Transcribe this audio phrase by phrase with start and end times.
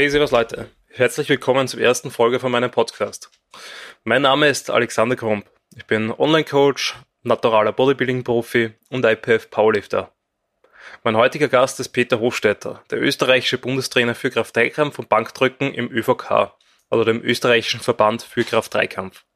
[0.00, 0.70] Hey, servus Leute.
[0.88, 3.30] Herzlich willkommen zur ersten Folge von meinem Podcast.
[4.02, 5.44] Mein Name ist Alexander Krump.
[5.76, 10.10] Ich bin Online-Coach, naturaler Bodybuilding-Profi und IPF Powerlifter.
[11.04, 16.54] Mein heutiger Gast ist Peter Hofstetter, der österreichische Bundestrainer für Kraft-3-Kampf und Bankdrücken im ÖVK,
[16.88, 19.26] also dem österreichischen Verband für Kraft-3-Kampf.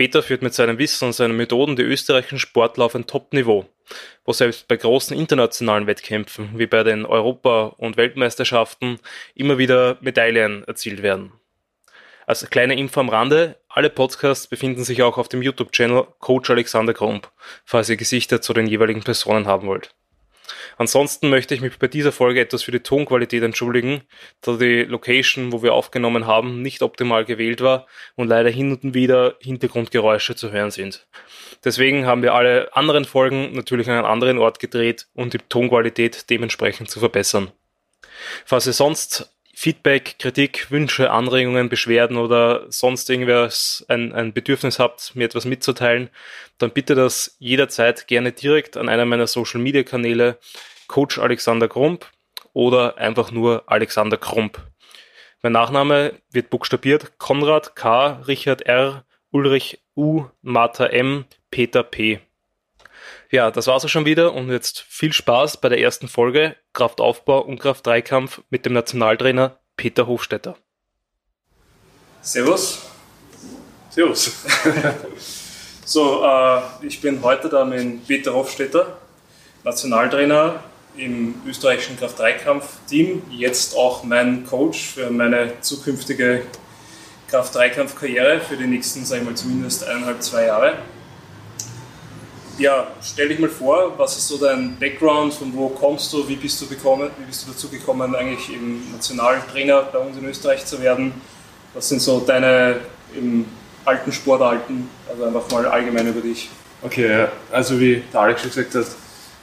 [0.00, 3.66] Peter führt mit seinem Wissen und seinen Methoden die österreichischen Sportler auf ein Top-Niveau,
[4.24, 8.98] wo selbst bei großen internationalen Wettkämpfen wie bei den Europa- und Weltmeisterschaften
[9.34, 11.34] immer wieder Medaillen erzielt werden.
[12.26, 16.94] Als kleine Info am Rande, alle Podcasts befinden sich auch auf dem YouTube-Channel Coach Alexander
[16.94, 17.30] Krump,
[17.66, 19.94] falls ihr Gesichter zu den jeweiligen Personen haben wollt.
[20.76, 24.02] Ansonsten möchte ich mich bei dieser Folge etwas für die Tonqualität entschuldigen,
[24.40, 27.86] da die Location, wo wir aufgenommen haben, nicht optimal gewählt war
[28.16, 31.06] und leider hin und wieder Hintergrundgeräusche zu hören sind.
[31.64, 36.30] Deswegen haben wir alle anderen Folgen natürlich an einem anderen Ort gedreht, um die Tonqualität
[36.30, 37.52] dementsprechend zu verbessern.
[38.44, 45.14] Falls ihr sonst Feedback, Kritik, Wünsche, Anregungen, Beschwerden oder sonst irgendwas ein, ein Bedürfnis habt,
[45.14, 46.08] mir etwas mitzuteilen,
[46.56, 50.38] dann bitte das jederzeit gerne direkt an einer meiner Social Media Kanäle,
[50.86, 52.06] Coach Alexander Krump
[52.54, 54.66] oder einfach nur Alexander Krump.
[55.42, 62.20] Mein Nachname wird buchstabiert Konrad K, Richard R, Ulrich U, Martha M, Peter P.
[63.32, 67.40] Ja, das war's auch schon wieder und jetzt viel Spaß bei der ersten Folge Kraftaufbau
[67.40, 70.56] und Kraft-3-Kampf mit dem Nationaltrainer Peter Hofstetter.
[72.22, 72.80] Servus.
[73.90, 74.32] Servus.
[75.84, 78.98] so, äh, ich bin heute da mit Peter Hofstetter,
[79.62, 80.64] Nationaltrainer
[80.96, 86.42] im österreichischen Kraft-3-Kampf-Team, jetzt auch mein Coach für meine zukünftige
[87.28, 90.78] Kraft-3-Kampf-Karriere für die nächsten, sagen wir mal, zumindest eineinhalb, zwei Jahre
[92.58, 96.36] ja, stell dich mal vor, was ist so dein Background, von wo kommst du, wie
[96.36, 100.64] bist du, bekommen, wie bist du dazu gekommen, eigentlich im Nationaltrainer bei uns in Österreich
[100.66, 101.12] zu werden?
[101.74, 102.76] Was sind so deine
[103.14, 103.46] im
[103.84, 106.50] alten Sportarten, also einfach mal allgemein über dich?
[106.82, 108.86] Okay, also wie der Alex schon gesagt hat,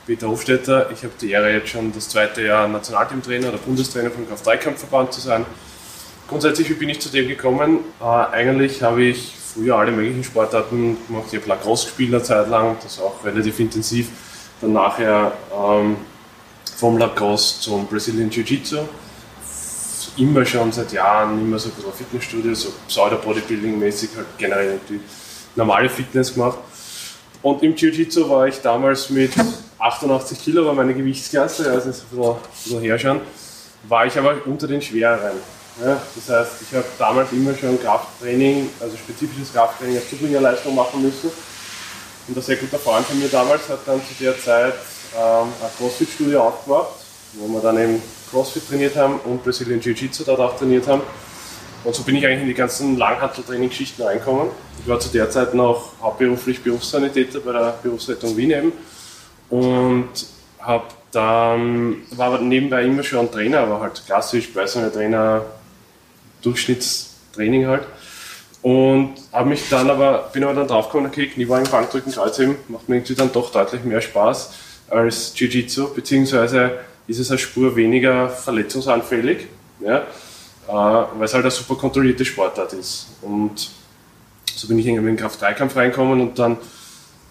[0.06, 4.28] Peter Hofstetter, ich habe die Ehre jetzt schon das zweite Jahr Nationalteamtrainer oder Bundestrainer vom
[4.28, 5.46] Kraft-3-Kampfverband zu sein.
[6.28, 7.80] Grundsätzlich, wie bin ich zu dem gekommen?
[8.00, 11.26] Äh, eigentlich habe ich früher alle möglichen Sportarten gemacht.
[11.32, 14.10] Ich habe Lacrosse gespielt eine Zeit lang, das auch relativ intensiv.
[14.62, 15.98] Dann nachher ähm,
[16.78, 18.78] vom Lacrosse zum Brazilian Jiu-Jitsu.
[20.18, 25.00] Immer schon seit Jahren, immer so ein bisschen Fitnessstudio, so Pseudo-Bodybuilding-mäßig, halt generell die
[25.56, 26.58] normale Fitness gemacht.
[27.42, 29.32] Und im Jiu-Jitsu war ich damals mit
[29.80, 33.22] 88 Kilo, war meine Gewichtsklasse, also ist ein bisschen, ein bisschen her schon,
[33.88, 35.38] war ich aber unter den Schwereren.
[35.84, 41.04] Ja, das heißt, ich habe damals immer schon Krafttraining, also spezifisches Krafttraining als Zubringerleistung machen
[41.04, 41.30] müssen.
[42.28, 44.74] Und ein sehr guter Freund von mir damals hat dann zu der Zeit
[45.16, 46.88] ähm, ein Crossfit-Studio aufgebaut,
[47.34, 48.02] wo wir dann eben
[48.32, 51.02] Crossfit trainiert haben und Brazilian Jiu-Jitsu dort auch trainiert haben.
[51.84, 54.50] Und so bin ich eigentlich in die ganzen Langhanteltraining-Geschichten reingekommen.
[54.82, 58.72] Ich war zu der Zeit noch hauptberuflich Berufssanitäter bei der Berufsrettung Wien eben
[59.50, 60.10] und
[60.60, 65.46] habe dann, war aber nebenbei immer schon Trainer, aber halt klassisch Personal Trainer,
[66.42, 67.84] Durchschnittstraining halt.
[68.62, 72.96] Und habe mich dann aber, bin aber dann draufgekommen, okay, Kniebeugen, Bankdrücken, Kreuzheben macht mir
[72.96, 74.54] irgendwie dann doch deutlich mehr Spaß
[74.90, 79.48] als Jiu-Jitsu, beziehungsweise ist es eine Spur weniger verletzungsanfällig,
[79.80, 83.08] ja, äh, weil es halt eine super kontrollierte Sportart ist.
[83.22, 83.70] Und
[84.56, 86.58] so bin ich irgendwie in den Kraft-3-Kampf reinkommen und dann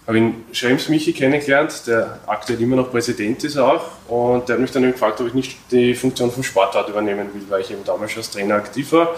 [0.07, 3.83] habe ihn Schrems Michi kennengelernt, der aktuell immer noch Präsident ist auch.
[4.07, 7.43] Und der hat mich dann gefragt, ob ich nicht die Funktion vom Sportart übernehmen will,
[7.49, 9.15] weil ich eben damals schon als Trainer aktiv war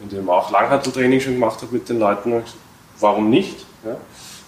[0.00, 2.42] und eben auch Langhanteltraining schon gemacht habe mit den Leuten.
[3.00, 3.66] Warum nicht?
[3.84, 3.96] Ja.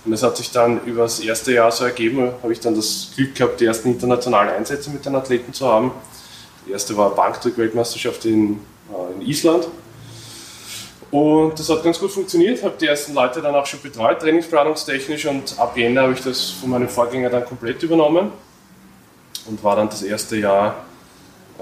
[0.05, 3.13] Und das hat sich dann über das erste Jahr so ergeben, habe ich dann das
[3.17, 5.93] Glück gehabt, die ersten internationalen Einsätze mit den Athleten zu haben.
[6.67, 8.61] Die erste war Bankdrück-Weltmeisterschaft in,
[8.91, 9.67] äh, in Island
[11.13, 15.27] und das hat ganz gut funktioniert, habe die ersten Leute dann auch schon betreut, trainingsplanungstechnisch
[15.27, 18.33] und ab Jänner habe ich das von meinem Vorgänger dann komplett übernommen
[19.47, 20.75] und war dann das erste Jahr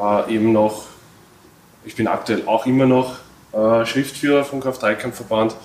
[0.00, 0.84] äh, eben noch,
[1.84, 3.16] ich bin aktuell auch immer noch
[3.52, 5.56] äh, Schriftführer vom Kraft-3-Kampfverband,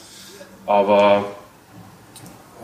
[0.65, 1.25] aber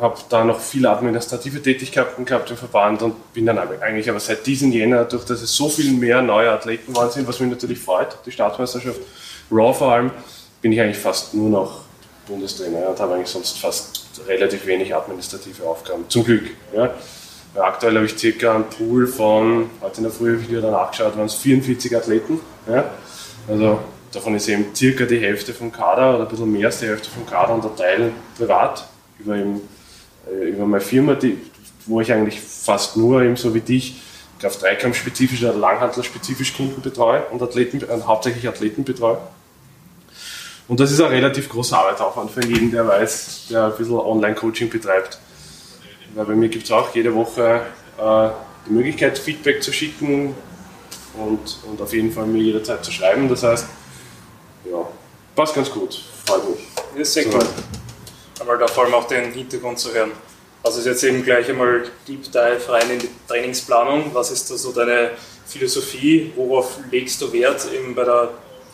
[0.02, 4.48] habe da noch viele administrative Tätigkeiten gehabt im Verband und bin dann eigentlich aber seit
[4.48, 7.78] diesem Jänner, durch dass es so viel mehr neue Athleten waren sind, was mich natürlich
[7.78, 9.00] freut, die Staatsmeisterschaft,
[9.52, 10.10] Raw vor allem,
[10.62, 11.82] bin ich eigentlich fast nur noch
[12.28, 16.06] Bundestrainer und habe eigentlich sonst fast relativ wenig administrative Aufgaben.
[16.08, 16.44] Zum Glück.
[16.76, 16.94] Ja.
[17.56, 21.18] Aktuell habe ich circa einen Pool von, heute in der Früh habe ich wieder nachgeschaut,
[21.18, 22.40] waren es 44 Athleten.
[22.68, 22.92] Ja.
[23.48, 23.80] Also
[24.14, 27.10] davon ist eben circa die Hälfte vom Kader oder ein bisschen mehr als die Hälfte
[27.10, 28.88] vom Kader und der Teil privat
[29.20, 29.62] über, eben,
[30.32, 31.38] äh, über meine Firma, die,
[31.86, 34.02] wo ich eigentlich fast nur eben so wie dich
[34.40, 39.18] Kraft-3-Kampf-spezifisch oder Langhandler-spezifisch Kunden betreue und Athleten, äh, hauptsächlich Athleten betreue.
[40.72, 44.70] Und das ist ein relativ großer Arbeitsaufwand für jeden, der weiß, der ein bisschen Online-Coaching
[44.70, 45.20] betreibt.
[46.16, 47.64] Weil bei mir gibt es auch jede Woche
[47.98, 48.30] äh,
[48.66, 50.34] die Möglichkeit, Feedback zu schicken
[51.18, 53.28] und, und auf jeden Fall mir jederzeit zu schreiben.
[53.28, 53.66] Das heißt,
[54.72, 54.88] ja,
[55.36, 56.06] passt ganz gut.
[56.26, 56.66] Freut mich.
[56.96, 57.38] Ist sehr so.
[57.38, 57.46] cool.
[58.40, 60.12] Aber da vor allem auch den Hintergrund zu hören.
[60.64, 64.12] Also ist jetzt eben gleich einmal Deep Dive rein in die Trainingsplanung.
[64.14, 65.10] Was ist da so deine
[65.46, 66.32] Philosophie?
[66.38, 68.30] Worauf legst du Wert eben bei der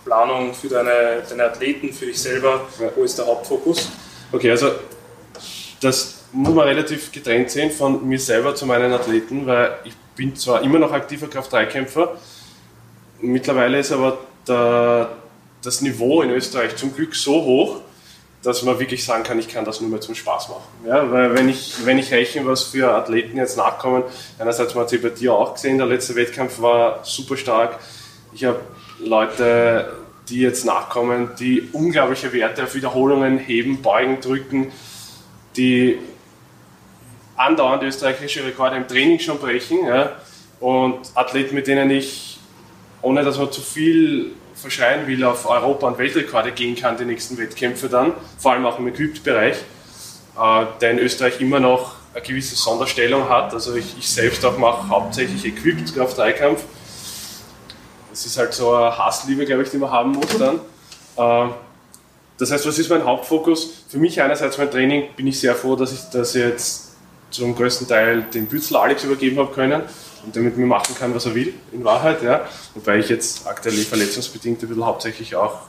[0.08, 2.62] Planung für deine, deine Athleten, für dich selber?
[2.80, 2.90] Ja.
[2.96, 3.90] Wo ist der Hauptfokus?
[4.32, 4.72] Okay, also
[5.82, 10.36] das muss man relativ getrennt sehen von mir selber zu meinen Athleten, weil ich bin
[10.36, 12.16] zwar immer noch aktiver Kraft-3-Kämpfer,
[13.22, 14.18] mittlerweile ist aber
[14.48, 15.10] der,
[15.62, 17.82] das Niveau in Österreich zum Glück so hoch,
[18.44, 20.64] dass man wirklich sagen kann, ich kann das nur mehr zum Spaß machen.
[20.86, 24.04] Ja, weil wenn ich, wenn ich rechne, was für Athleten jetzt nachkommen,
[24.40, 27.80] einerseits man hat es bei dir auch gesehen, der letzte Wettkampf war super stark.
[28.34, 28.60] Ich habe
[29.00, 29.94] Leute,
[30.30, 34.72] die jetzt nachkommen, die unglaubliche Werte auf Wiederholungen heben, beugen, drücken,
[35.56, 36.00] die
[37.36, 39.86] andauernd österreichische Rekorde im Training schon brechen.
[39.86, 40.14] Ja,
[40.60, 42.40] und Athleten, mit denen ich,
[43.02, 47.38] ohne dass man zu viel verschreien will, auf Europa- und Weltrekorde gehen kann, die nächsten
[47.38, 52.56] Wettkämpfe dann, vor allem auch im Equipped-Bereich, äh, der in Österreich immer noch eine gewisse
[52.56, 53.54] Sonderstellung hat.
[53.54, 56.64] Also ich, ich selbst auch mache hauptsächlich Equipped Kraft-3-Kampf.
[58.18, 60.56] Das ist halt so eine Hassliebe, glaube ich, die man haben muss dann.
[61.18, 61.52] Äh,
[62.40, 63.84] das heißt, was ist mein Hauptfokus?
[63.88, 66.96] Für mich einerseits mein Training bin ich sehr froh, dass ich das jetzt
[67.30, 69.84] zum größten Teil dem Bützler Alex übergeben habe können
[70.26, 72.24] und der mit mir machen kann, was er will, in Wahrheit.
[72.24, 72.42] Ja.
[72.74, 75.60] Wobei ich jetzt aktuell verletzungsbedingt ein bisschen hauptsächlich auch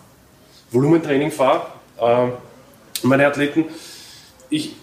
[0.70, 1.66] Volumentraining fahre.
[2.00, 2.32] Ähm,
[3.02, 3.66] meine Athleten,
[4.48, 4.74] ich,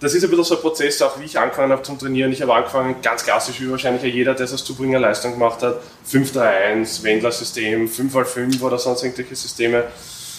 [0.00, 2.32] das ist ein bisschen so ein Prozess, auch wie ich angefangen habe zum Trainieren.
[2.32, 5.80] Ich habe angefangen, ganz klassisch, wie wahrscheinlich jeder, der das Zubringer Leistung gemacht hat,
[6.10, 9.84] 5-3-1, Wendler-System, 5x5 oder sonst irgendwelche Systeme.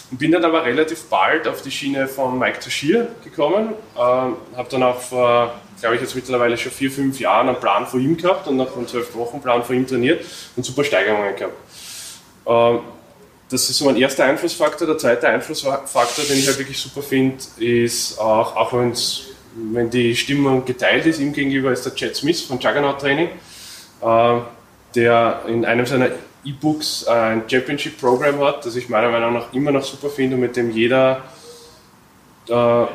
[0.09, 3.69] Und bin dann aber relativ bald auf die Schiene von Mike Tashier gekommen.
[3.95, 7.85] Ähm, habe dann auch vor glaube ich, jetzt mittlerweile schon vier, fünf Jahren einen Plan
[7.85, 10.23] vor ihm gehabt und nach einem zwölf Wochen Plan vor ihm trainiert
[10.55, 11.55] und super Steigerungen gehabt.
[12.45, 12.79] Ähm,
[13.49, 14.87] das ist so mein erster Einflussfaktor.
[14.87, 18.93] Der zweite Einflussfaktor, den ich halt wirklich super finde, ist auch, auch wenn
[19.53, 23.29] die Stimmung geteilt ist ihm gegenüber, ist der Chad Smith von Juggernaut Training,
[24.01, 24.39] äh,
[24.95, 26.09] der in einem seiner
[26.43, 30.41] E-Books ein Championship Program hat, das ich meiner Meinung nach immer noch super finde und
[30.41, 31.23] mit dem jeder
[32.49, 32.85] äh,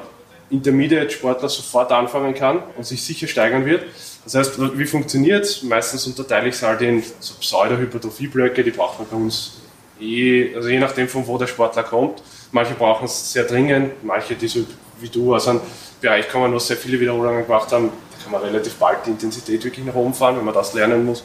[0.51, 3.85] Intermediate-Sportler sofort anfangen kann und sich sicher steigern wird.
[4.25, 5.63] Das heißt, wie funktioniert es?
[5.63, 9.61] Meistens unterteile ich es halt in so Pseudo-Hypertrophie-Blöcke, die braucht man bei uns
[10.01, 12.23] eh, also je nachdem von wo der Sportler kommt.
[12.53, 14.65] Manche brauchen es sehr dringend, manche, die so
[15.01, 15.61] wie du aus einem
[16.07, 19.65] Bereich kommen, wo sehr viele Wiederholungen gemacht haben, da kann man relativ bald die Intensität
[19.65, 21.25] wirklich nach oben fahren, wenn man das lernen muss.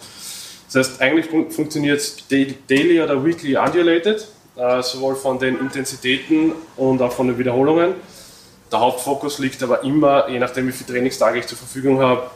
[0.74, 6.54] Das heißt, eigentlich fun funktioniert es daily oder weekly undulated, äh, sowohl von den Intensitäten
[6.78, 7.94] und auch von den Wiederholungen.
[8.72, 12.31] Der Hauptfokus liegt aber immer, je nachdem wie viele Trainingstage ich zur Verfügung habe,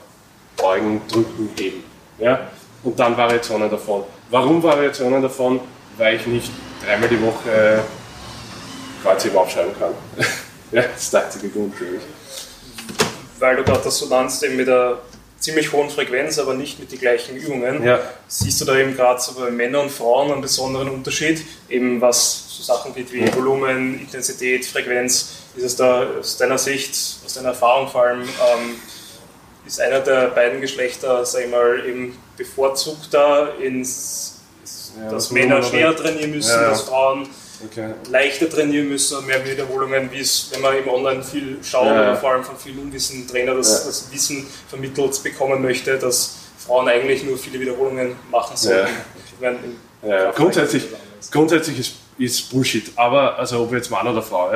[0.56, 1.82] beugen, drücken, heben.
[2.18, 2.48] Ja?
[2.84, 4.04] Und dann Variationen davon.
[4.30, 5.58] Warum Variationen davon?
[5.96, 6.50] Weil ich nicht
[6.84, 7.82] dreimal die Woche
[9.02, 9.92] Kreuzheben aufschreiben kann.
[10.72, 12.02] ja, das ist der einzige Grund für mich.
[13.38, 14.98] Weil du gerade das so nannst, eben mit der
[15.38, 17.84] ziemlich hohen Frequenz, aber nicht mit den gleichen Übungen.
[17.84, 18.00] Ja.
[18.26, 22.44] Siehst du da eben gerade so bei Männern und Frauen einen besonderen Unterschied, eben was
[22.48, 26.94] so Sachen geht wie Volumen, Intensität, Frequenz, ist es da aus deiner Sicht,
[27.24, 28.76] aus deiner Erfahrung vor allem, ähm,
[29.66, 34.40] ist einer der beiden Geschlechter, sag ich mal, eben bevorzugter, ins,
[34.98, 37.28] ja, dass Männer schneller trainieren müssen ja, als Frauen?
[37.70, 37.94] Okay.
[38.10, 41.92] leichter trainieren müssen und mehr Wiederholungen, wie es, wenn man im Online viel schaut ja.
[41.92, 43.86] oder vor allem von vielen unwissenden Trainern das, ja.
[43.86, 48.90] das, Wissen vermittelt bekommen möchte, dass Frauen eigentlich nur viele Wiederholungen machen sollten.
[50.02, 50.30] Ja.
[50.32, 50.84] Grundsätzlich,
[51.30, 54.50] grundsätzlich ist, ist Bullshit, aber also ob jetzt Mann oder Frau.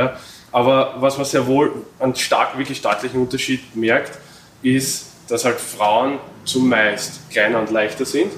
[0.52, 4.18] Aber was man sehr wohl einen stark, wirklich deutlichen Unterschied merkt,
[4.62, 8.32] ist, dass halt Frauen zumeist kleiner und leichter sind.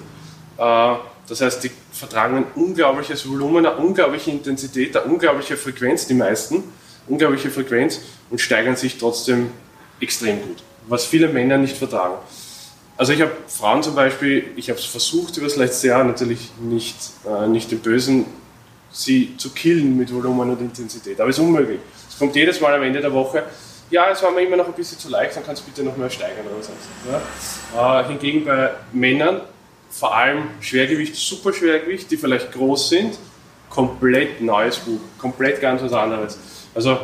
[0.59, 0.95] Äh,
[1.29, 6.65] das heißt, die vertragen ein unglaubliches Volumen, eine unglaubliche Intensität, eine unglaubliche Frequenz, die meisten,
[7.07, 8.01] unglaubliche Frequenz
[8.31, 9.51] und steigern sich trotzdem
[10.01, 12.17] extrem gut, was viele Männer nicht vertragen.
[12.97, 16.51] Also ich habe Frauen zum Beispiel, ich habe es versucht über das letzte Jahr, natürlich
[16.61, 18.27] nicht, äh, nicht im Bösen,
[18.91, 21.81] sie zu killen mit Volumen und Intensität, aber es ist unmöglich.
[22.09, 23.45] Es kommt jedes Mal am Ende der Woche,
[23.91, 25.97] ja, es war mir immer noch ein bisschen zu leicht, dann kannst du bitte noch
[25.97, 26.89] mehr steigern oder sonst.
[27.75, 28.01] Ja?
[28.01, 29.43] Äh, hingegen bei Männern,
[29.93, 33.19] vor allem Schwergewicht, Superschwergewicht, die vielleicht groß sind,
[33.69, 36.39] komplett neues Buch, komplett ganz was anderes.
[36.75, 36.99] Also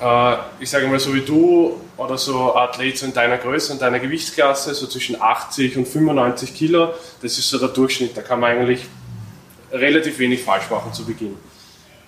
[0.00, 3.98] äh, ich sage mal so wie du oder so Athlet in deiner Größe und deiner
[3.98, 8.16] Gewichtsklasse, so zwischen 80 und 95 Kilo, das ist so der Durchschnitt.
[8.16, 8.86] Da kann man eigentlich
[9.72, 11.36] relativ wenig falsch machen zu Beginn.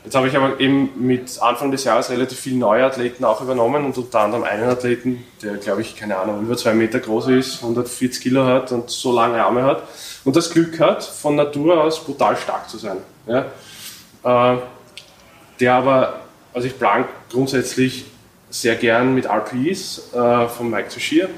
[0.04, 3.85] Jetzt habe ich aber eben mit Anfang des Jahres relativ viele neue Athleten auch übernommen
[3.85, 7.62] und unter anderem einen Athleten, der glaube ich, keine Ahnung, über zwei Meter groß ist,
[7.62, 9.85] 140 Kilo hat und so lange Arme hat
[10.25, 12.97] und das Glück hat, von Natur aus brutal stark zu sein.
[13.26, 13.47] Ja?
[14.25, 14.59] Äh,
[15.61, 16.21] der aber,
[16.52, 18.06] also ich plan grundsätzlich
[18.50, 21.28] sehr gern mit RPEs äh, von Mike Toschier,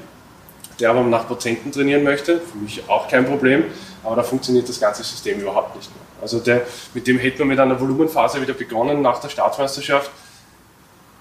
[0.79, 3.65] der aber nach Prozenten trainieren möchte, für mich auch kein Problem,
[4.03, 6.04] aber da funktioniert das ganze System überhaupt nicht mehr.
[6.21, 6.61] Also der,
[6.93, 10.09] mit dem hätten wir mit einer Volumenphase wieder begonnen nach der Staatsmeisterschaft.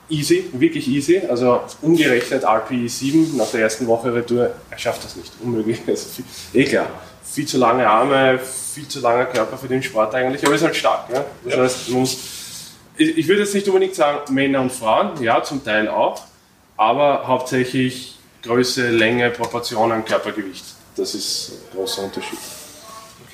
[0.08, 1.22] Easy, wirklich easy.
[1.28, 5.32] Also umgerechnet RPE 7 nach der ersten Woche Retour, er schafft das nicht.
[5.42, 5.80] Unmöglich.
[5.86, 6.86] Also viel, eh klar.
[7.22, 10.76] Viel zu lange Arme, viel zu langer Körper für den Sport eigentlich, aber ist halt
[10.76, 11.08] stark.
[11.12, 11.24] Ja?
[11.44, 12.16] Das heißt, man muss,
[12.96, 16.22] ich, ich würde jetzt nicht unbedingt sagen Männer und Frauen, ja, zum Teil auch,
[16.76, 20.64] aber hauptsächlich Größe, Länge, Proportionen, Körpergewicht.
[20.96, 22.38] Das ist ein großer Unterschied.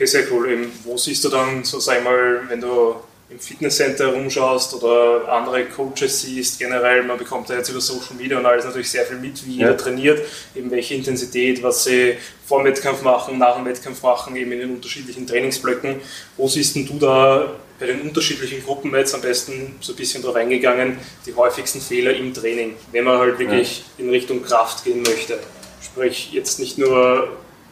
[0.00, 0.50] Okay, sehr cool.
[0.50, 2.94] Eben, wo siehst du dann, so sag ich mal, wenn du
[3.28, 8.38] im Fitnesscenter rumschaust oder andere Coaches siehst, generell, man bekommt ja jetzt über Social Media
[8.38, 9.76] und alles natürlich sehr viel mit, wie jeder ja.
[9.76, 12.14] trainiert, eben welche Intensität, was sie
[12.46, 15.96] vor dem Wettkampf machen, nach dem Wettkampf machen, eben in den unterschiedlichen Trainingsblöcken.
[16.38, 20.34] Wo siehst du da bei den unterschiedlichen Gruppen jetzt am besten so ein bisschen drauf
[20.34, 24.04] eingegangen, die häufigsten Fehler im Training, wenn man halt wirklich ja.
[24.06, 25.38] in Richtung Kraft gehen möchte?
[25.82, 27.28] Sprich, jetzt nicht nur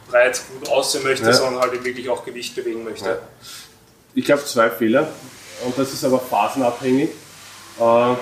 [0.09, 1.33] breit gut aussehen möchte, ja.
[1.33, 3.09] sondern halt wirklich auch Gewicht bewegen möchte.
[3.09, 3.19] Ja.
[4.15, 5.09] Ich glaube zwei Fehler
[5.65, 7.11] und das ist aber phasenabhängig.
[7.79, 8.15] Äh,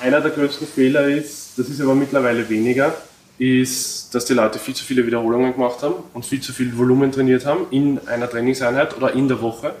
[0.00, 2.94] einer der größten Fehler ist, das ist aber mittlerweile weniger,
[3.38, 7.12] ist, dass die Leute viel zu viele Wiederholungen gemacht haben und viel zu viel Volumen
[7.12, 9.74] trainiert haben in einer Trainingseinheit oder in der Woche.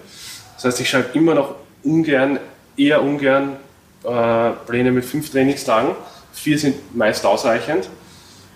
[0.56, 2.38] Das heißt, ich schreibe immer noch ungern,
[2.76, 3.56] eher ungern
[4.04, 5.90] äh, Pläne mit fünf Trainingstagen.
[6.32, 7.88] Vier sind meist ausreichend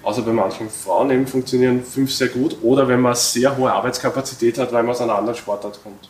[0.09, 4.57] außer bei manchen Frauen eben funktionieren fünf sehr gut oder wenn man sehr hohe Arbeitskapazität
[4.57, 6.09] hat, weil man aus einer anderen Sportart kommt.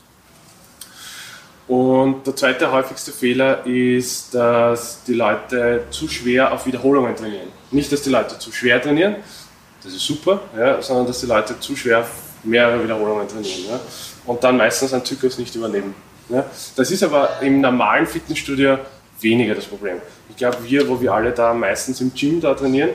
[1.67, 7.49] Und der zweite häufigste Fehler ist, dass die Leute zu schwer auf Wiederholungen trainieren.
[7.73, 9.17] Nicht, dass die Leute zu schwer trainieren,
[9.83, 12.07] das ist super, ja, sondern dass die Leute zu schwer
[12.45, 13.81] mehrere Wiederholungen trainieren ja,
[14.27, 15.93] und dann meistens einen Zyklus nicht überleben.
[16.29, 16.45] Ja.
[16.77, 18.79] Das ist aber im normalen Fitnessstudio
[19.21, 19.97] weniger das Problem.
[20.31, 22.91] Ich glaube, wir, wo wir alle da meistens im Gym da trainieren,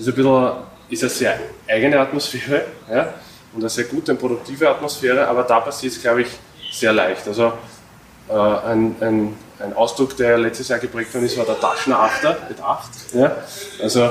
[0.00, 0.52] ist ein bisschen,
[0.88, 3.14] ist eine sehr eigene Atmosphäre ja,
[3.52, 6.28] und eine sehr gute und produktive Atmosphäre, aber da passiert es, glaube ich,
[6.72, 7.26] sehr leicht.
[7.26, 7.52] Also
[8.28, 12.60] äh, ein, ein, ein Ausdruck, der letztes Jahr geprägt worden ist, war der Taschenachter mit
[12.60, 12.90] 8.
[13.14, 13.36] Ja.
[13.80, 14.10] Also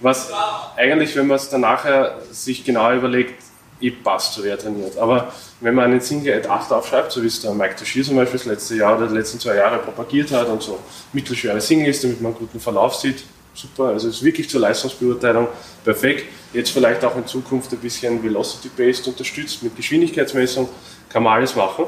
[0.00, 0.30] was
[0.76, 3.42] eigentlich, wenn man es dann nachher sich genau überlegt,
[3.80, 4.96] eh passt, so wer trainiert.
[4.98, 8.16] Aber wenn man einen Single at 8 aufschreibt, so wie es der Mike Toshier zum
[8.16, 10.78] Beispiel das letzte Jahr oder die letzten zwei Jahre propagiert hat und so
[11.12, 13.24] mittelschwere Single ist, damit man einen guten Verlauf sieht,
[13.58, 13.84] super.
[13.88, 15.48] Also es ist wirklich zur Leistungsbeurteilung
[15.84, 16.26] perfekt.
[16.52, 20.68] Jetzt vielleicht auch in Zukunft ein bisschen Velocity-Based unterstützt mit Geschwindigkeitsmessung,
[21.08, 21.86] kann man alles machen.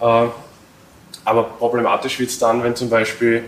[0.00, 0.26] Äh,
[1.24, 3.44] aber problematisch wird es dann, wenn zum Beispiel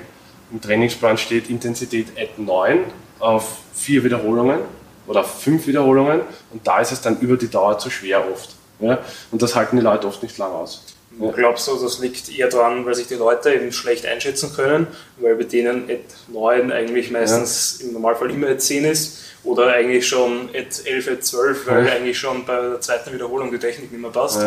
[0.53, 2.85] im Trainingsplan steht Intensität at 9
[3.19, 4.61] auf vier Wiederholungen
[5.07, 6.21] oder fünf Wiederholungen
[6.53, 8.51] und da ist es dann über die Dauer zu schwer oft.
[8.79, 8.99] Ja?
[9.33, 10.94] Und das halten die Leute oft nicht lang aus.
[11.21, 11.31] Ja.
[11.31, 14.87] Glaubst du, das liegt eher daran, weil sich die Leute eben schlecht einschätzen können,
[15.19, 16.01] weil bei denen at
[16.33, 17.87] 9 eigentlich meistens ja.
[17.87, 21.93] im Normalfall immer at 10 ist oder eigentlich schon at 11, at 12, weil ja.
[21.93, 24.41] eigentlich schon bei der zweiten Wiederholung die Technik nicht mehr passt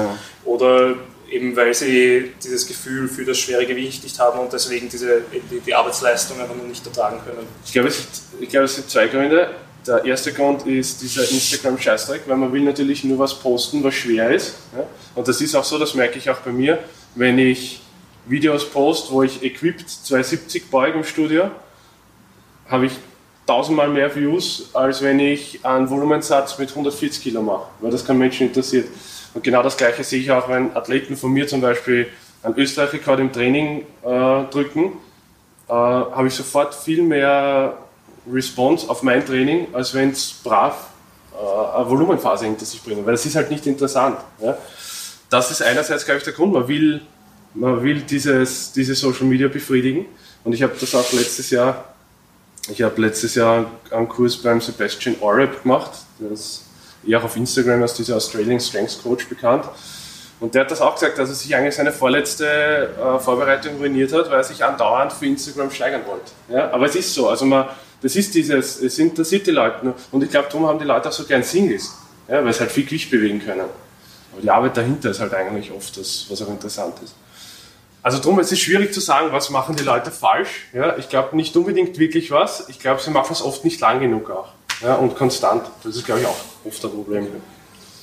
[0.44, 0.96] oder
[1.30, 5.22] eben weil sie dieses Gefühl für das schwere Gewicht nicht haben und deswegen diese,
[5.52, 7.48] die, die Arbeitsleistung einfach noch nicht ertragen können?
[7.66, 8.04] Ich glaube, es,
[8.40, 9.50] ich glaube, es sind zwei Gründe.
[9.88, 14.32] Der erste Grund ist dieser Instagram-Scheißdreck, weil man will natürlich nur was posten, was schwer
[14.32, 14.56] ist.
[14.76, 14.84] Ja?
[15.16, 16.80] Und das ist auch so, das merke ich auch bei mir,
[17.16, 17.82] wenn ich
[18.26, 21.50] Videos poste, wo ich equipped 270 beuge im Studio,
[22.68, 22.94] habe ich
[23.46, 28.18] tausendmal mehr Views, als wenn ich einen Volumensatz mit 140 Kilo mache, weil das kein
[28.18, 28.90] Menschen interessiert.
[29.34, 32.08] Und genau das Gleiche sehe ich auch, wenn Athleten von mir zum Beispiel
[32.44, 34.94] einen Österreich-Rekord im Training äh, drücken,
[35.70, 37.78] äh, habe ich sofort viel mehr
[38.32, 40.88] Response auf mein Training, als wenn es brav
[41.34, 44.18] äh, eine Volumenphase hinter sich bringen, weil das ist halt nicht interessant.
[44.40, 44.58] Ja?
[45.30, 47.02] Das ist einerseits, glaube ich, der Grund, man will,
[47.54, 50.06] man will dieses, diese Social Media befriedigen
[50.44, 51.86] und ich habe das auch letztes Jahr,
[52.70, 56.66] ich habe letztes Jahr einen Kurs beim Sebastian Oreb gemacht, der ist
[57.06, 59.66] eher auf Instagram als dieser Australian Strength Coach bekannt.
[60.40, 64.14] Und der hat das auch gesagt, dass er sich eigentlich seine vorletzte äh, Vorbereitung ruiniert
[64.14, 66.32] hat, weil er sich andauernd für Instagram steigern wollte.
[66.50, 66.72] Ja?
[66.72, 67.66] Aber es ist so, also man,
[68.02, 69.94] das ist dieses, es interessiert die Leute.
[70.12, 71.96] Und ich glaube, darum haben die Leute auch so gern Singles,
[72.28, 73.62] ja, weil sie halt viel Gewicht bewegen können.
[73.62, 77.16] Aber die Arbeit dahinter ist halt eigentlich oft das, was auch interessant ist.
[78.04, 80.68] Also drum, es ist schwierig zu sagen, was machen die Leute falsch.
[80.74, 82.70] Ja, ich glaube nicht unbedingt wirklich was.
[82.70, 84.50] Ich glaube, sie machen es oft nicht lang genug auch.
[84.82, 85.64] Ja, und konstant.
[85.84, 87.28] Das ist, glaube ich, auch oft ein Problem.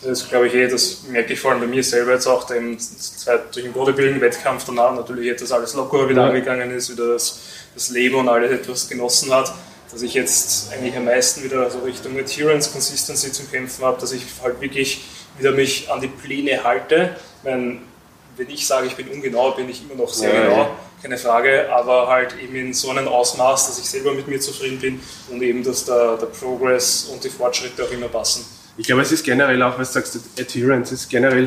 [0.03, 2.77] Das glaube ich eh, das merke ich vor allem bei mir selber jetzt auch, dem,
[2.77, 6.29] durch den Bodybuilding-Wettkampf danach natürlich etwas alles lockerer wieder ja.
[6.29, 7.41] angegangen ist, wieder das,
[7.73, 9.55] das Leben und alles etwas genossen hat,
[9.95, 14.11] dass ich jetzt eigentlich am meisten wieder so Richtung Adherence, Consistency zum Kämpfen habe, dass
[14.11, 15.05] ich halt wirklich
[15.39, 17.17] wieder mich an die Pläne halte.
[17.45, 17.79] Meine,
[18.37, 20.71] wenn ich sage, ich bin ungenau, bin ich immer noch sehr ja, genau,
[21.01, 24.81] keine Frage, aber halt eben in so einem Ausmaß, dass ich selber mit mir zufrieden
[24.81, 28.45] bin und eben, dass der, der Progress und die Fortschritte auch immer passen.
[28.77, 31.47] Ich glaube, es ist generell auch, was du sagst, Adherence ist generell,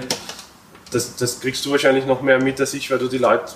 [0.92, 3.52] das, das kriegst du wahrscheinlich noch mehr mit als ich, weil du die Leute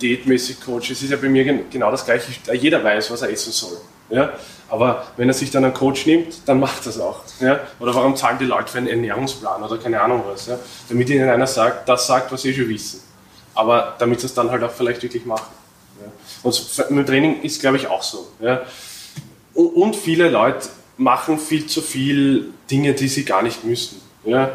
[0.00, 0.92] diätmäßig coachst.
[0.92, 2.30] Es ist ja bei mir genau das Gleiche.
[2.52, 3.78] Jeder weiß, was er essen soll.
[4.10, 4.32] Ja?
[4.68, 7.20] Aber wenn er sich dann einen Coach nimmt, dann macht das auch.
[7.40, 7.60] Ja?
[7.78, 10.46] Oder warum zahlen die Leute für einen Ernährungsplan oder keine Ahnung was?
[10.46, 10.58] Ja?
[10.88, 13.00] Damit ihnen einer sagt, das sagt, was sie schon wissen.
[13.54, 15.52] Aber damit sie es dann halt auch vielleicht wirklich machen.
[16.00, 16.10] Ja?
[16.42, 18.26] Und mit Training ist, glaube ich, auch so.
[18.40, 18.62] Ja?
[19.54, 24.00] Und viele Leute machen viel zu viel Dinge, die sie gar nicht müssten.
[24.24, 24.50] Ja?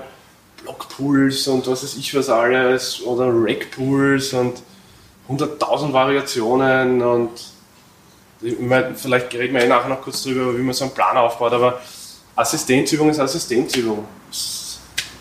[0.64, 4.62] Blockpools und was weiß ich was alles oder Rackpools und
[5.30, 7.32] 100.000 Variationen und
[8.60, 11.54] meine, vielleicht reden wir eh nachher noch kurz drüber, wie man so einen Plan aufbaut,
[11.54, 11.82] aber
[12.36, 14.06] Assistenzübung ist Assistenzübung.
[14.30, 14.80] Das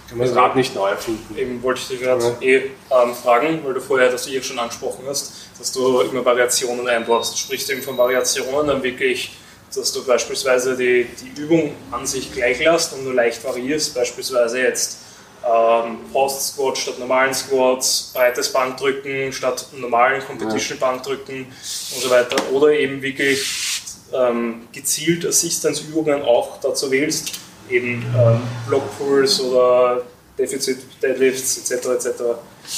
[0.09, 1.37] kann man das Rad nicht neu erfinden.
[1.37, 2.47] Eben wollte ich dich gerade ja.
[2.47, 6.89] eh ähm, fragen, weil du vorher das eh schon angesprochen hast, dass du immer Variationen
[6.89, 7.35] einbaust.
[7.35, 9.33] Du sprichst eben von Variationen, dann wirklich
[9.75, 14.61] dass du beispielsweise die, die Übung an sich gleich lässt und nur leicht variierst, beispielsweise
[14.61, 14.99] jetzt
[15.47, 22.37] ähm, Post Squat statt normalen Squats, breites Bankdrücken statt normalen Competition Bankdrücken und so weiter.
[22.53, 23.83] Oder eben wirklich
[24.13, 27.33] ähm, gezielt Assistance-Übungen auch dazu wählst,
[27.69, 30.03] eben ähm, Block Pulls oder
[30.39, 31.87] Deficit Deadlifts etc.
[31.89, 32.21] etc.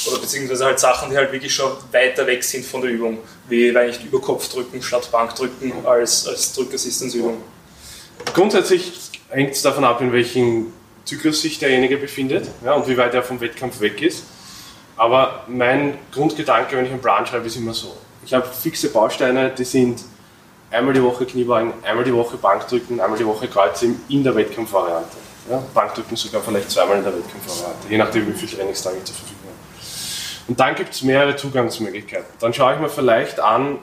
[0.07, 3.69] Oder beziehungsweise halt Sachen, die halt wirklich schon weiter weg sind von der Übung, wie
[3.69, 7.41] leicht Überkopfdrücken statt Bankdrücken als, als Drückassistenzübung.
[8.33, 8.93] Grundsätzlich
[9.29, 10.73] hängt es davon ab, in welchem
[11.05, 14.23] Zyklus sich derjenige befindet ja, und wie weit er vom Wettkampf weg ist.
[14.95, 17.95] Aber mein Grundgedanke, wenn ich einen Plan schreibe, ist immer so.
[18.25, 20.01] Ich habe fixe Bausteine, die sind
[20.71, 25.17] einmal die Woche Kniebeugen, einmal die Woche Bankdrücken, einmal die Woche Kreuze in der Wettkampfvariante.
[25.49, 29.15] Ja, Bankdrücken sogar vielleicht zweimal in der Wettkampfvariante, je nachdem, wie viele Trainingstage ich zur
[29.15, 29.53] Verfügung habe.
[30.47, 32.27] Und dann gibt es mehrere Zugangsmöglichkeiten.
[32.39, 33.79] Dann schaue ich mir vielleicht an,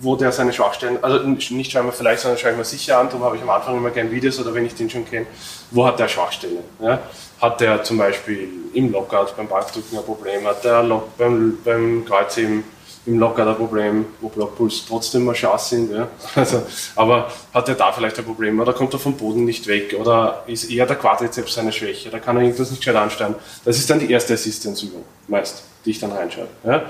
[0.00, 3.24] wo der seine Schwachstellen, also nicht schaue ich mir vielleicht, sondern mir sicher an, darum
[3.24, 5.26] habe ich am Anfang immer gerne Videos oder wenn ich den schon kenne,
[5.70, 6.62] wo hat der Schwachstellen.
[6.80, 7.00] Ja?
[7.40, 10.82] Hat der zum Beispiel im Lockout beim Bankdrücken ein Problem, hat der
[11.16, 12.64] beim, beim Kreuzheben
[13.06, 15.92] im Lockout ein Problem, wo Blockpuls trotzdem mal Chance sind.
[15.92, 16.08] Ja?
[16.36, 16.62] Also,
[16.94, 20.44] aber hat er da vielleicht ein Problem oder kommt er vom Boden nicht weg oder
[20.46, 23.34] ist eher der Quadrizeps seine Schwäche, da kann er irgendwas nicht gescheit anstellen.
[23.64, 26.46] Das ist dann die erste Assistenzübung, meist, die ich dann reinschaue.
[26.64, 26.84] Ja?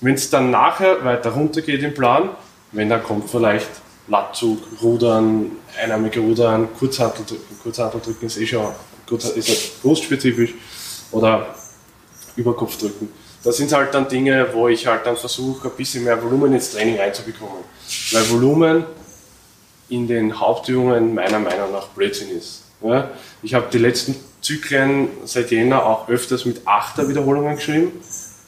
[0.00, 2.30] Wenn es dann nachher weiter runter geht im Plan,
[2.72, 3.68] wenn dann kommt vielleicht
[4.08, 5.52] Latzug, Rudern,
[5.82, 7.58] einarmige Rudern, Kurzhanteldrücken.
[7.62, 8.72] Kurzhanteldrücken ist eh schon
[9.10, 10.54] ist halt brustspezifisch
[11.12, 11.54] oder
[12.36, 13.08] Überkopfdrücken.
[13.44, 16.72] Das sind halt dann Dinge, wo ich halt dann versuche, ein bisschen mehr Volumen ins
[16.72, 17.58] Training reinzubekommen.
[18.12, 18.84] Weil Volumen
[19.88, 22.64] in den Hauptübungen meiner Meinung nach Blödsinn ist.
[22.82, 23.10] Ja?
[23.42, 27.92] Ich habe die letzten Zyklen seit Jänner auch öfters mit 8er Wiederholungen geschrieben.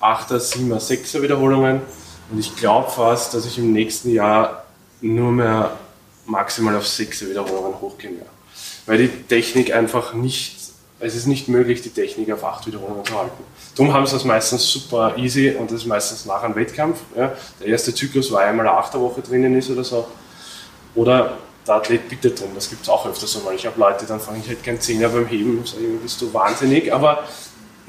[0.01, 1.83] 8er, 7er, 6er Wiederholungen.
[2.31, 4.65] Und ich glaube fast, dass ich im nächsten Jahr
[5.01, 5.77] nur mehr
[6.27, 8.31] maximal auf 6er Wiederholungen hochgehen werde.
[8.87, 10.59] Weil die Technik einfach nicht,
[11.01, 13.45] es ist nicht möglich, die Technik auf 8 Wiederholungen zu halten.
[13.77, 16.99] Darum haben sie das meistens super easy und das ist meistens nach einem Wettkampf.
[17.17, 17.33] Ja.
[17.61, 20.07] Der erste Zyklus war einmal eine Achterwoche drinnen ist oder so.
[20.95, 23.55] Oder der Athlet bittet drin, das gibt es auch öfters einmal.
[23.55, 26.21] Ich habe Leute, die dann fragen, ich hätte gern Zehner beim Heben, sage ich, bist
[26.21, 27.25] du wahnsinnig, aber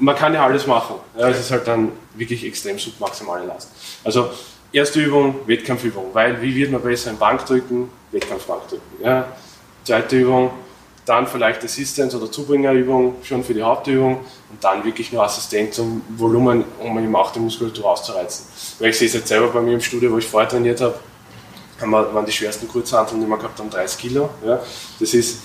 [0.00, 0.96] man kann ja alles machen.
[1.16, 3.70] Ja, es ist halt dann wirklich extrem submaximale Last.
[4.02, 4.30] Also
[4.72, 7.88] erste Übung, Wettkampfübung, weil wie wird man besser im Bankdrücken?
[8.10, 9.04] Wettkampfbankdrücken.
[9.04, 9.26] Ja.
[9.84, 10.50] Zweite Übung,
[11.06, 16.02] dann vielleicht Assistance oder Zubringerübung schon für die Hauptübung und dann wirklich nur Assistent zum
[16.16, 18.46] Volumen, um eben auch die Muskulatur auszureizen.
[18.78, 20.98] Weil ich sehe es jetzt selber bei mir im Studio, wo ich vorher trainiert habe,
[21.80, 24.30] haben wir, waren die schwersten Kurzhanteln, die wir gehabt haben, 30 Kilo.
[24.44, 24.60] Ja.
[24.98, 25.38] Das ist,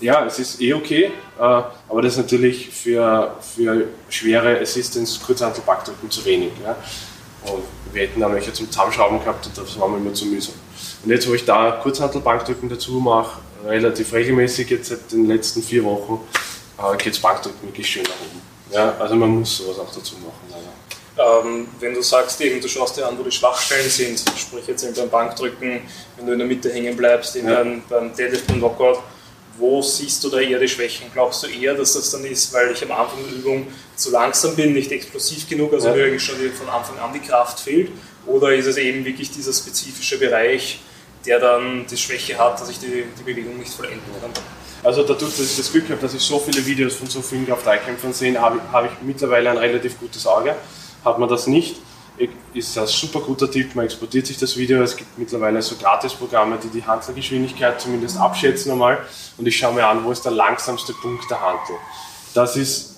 [0.00, 5.62] ja, es ist eh okay, äh, aber das ist natürlich für, für schwere Assistance Kurzhantel
[5.64, 6.52] Backdrücken zu wenig.
[6.62, 6.76] Ja.
[7.50, 10.54] Und wir hätten dann welche zum Zusammenschrauben gehabt und das war mir immer zu mühsam.
[11.04, 15.84] Und jetzt, wo ich da Kurzhantel-Bankdrücken dazu mache, relativ regelmäßig jetzt seit den letzten vier
[15.84, 16.20] Wochen,
[16.78, 18.42] äh, geht das Bankdrücken wirklich schön nach oben.
[18.72, 20.66] Ja, also man muss sowas auch dazu machen.
[21.18, 24.84] Ähm, wenn du sagst, eben, du schaust dir an, wo die Schwachstellen sind, sprich jetzt
[24.84, 25.80] eben beim Bankdrücken,
[26.16, 27.42] wenn du in der Mitte hängen bleibst, ja.
[27.42, 28.98] beim, beim Deadlift und Lockout,
[29.58, 31.06] wo siehst du da eher die Schwächen?
[31.12, 34.54] Glaubst du eher, dass das dann ist, weil ich am Anfang der Übung zu langsam
[34.56, 35.94] bin, nicht explosiv genug, also ja.
[35.94, 37.90] mir eigentlich schon von Anfang an die Kraft fehlt?
[38.26, 40.80] Oder ist es eben wirklich dieser spezifische Bereich,
[41.24, 44.30] der dann die Schwäche hat, dass ich die, die Bewegung nicht vollenden kann?
[44.82, 47.46] Also dadurch, dass ich das Glück habe, dass ich so viele Videos von so vielen
[47.46, 50.54] Kraft-3-Kämpfern sehe, habe ich mittlerweile ein relativ gutes Auge.
[51.04, 51.76] Hat man das nicht,
[52.56, 54.82] ist ein super guter Tipp, man exportiert sich das Video.
[54.82, 58.98] Es gibt mittlerweile so Gratis-Programme, die die Handelgeschwindigkeit zumindest abschätzen einmal
[59.36, 61.76] und ich schaue mir an, wo ist der langsamste Punkt der Handel.
[62.34, 62.96] Das ist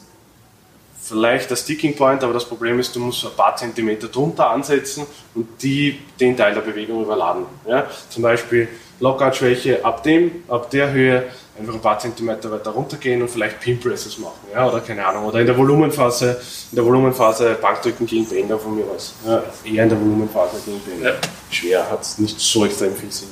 [1.00, 5.06] vielleicht der Sticking Point, aber das Problem ist, du musst ein paar Zentimeter drunter ansetzen
[5.34, 7.46] und die, den Teil der Bewegung überladen.
[7.66, 7.86] Ja?
[8.10, 8.68] Zum Beispiel
[9.00, 11.24] Lockout-Schwäche ab dem, ab der Höhe
[11.58, 14.68] einfach ein paar Zentimeter weiter runtergehen und vielleicht Pin Presses machen, ja?
[14.68, 16.40] oder keine Ahnung, oder in der Volumenphase,
[16.70, 19.14] in der Volumenphase Bankdrücken gegen Bänder von mir aus.
[19.26, 19.42] Ja?
[19.64, 21.10] Eher in der Volumenphase gegen Bänder.
[21.10, 21.16] Ja.
[21.50, 23.28] Schwer, hat nicht so extrem viel Sinn.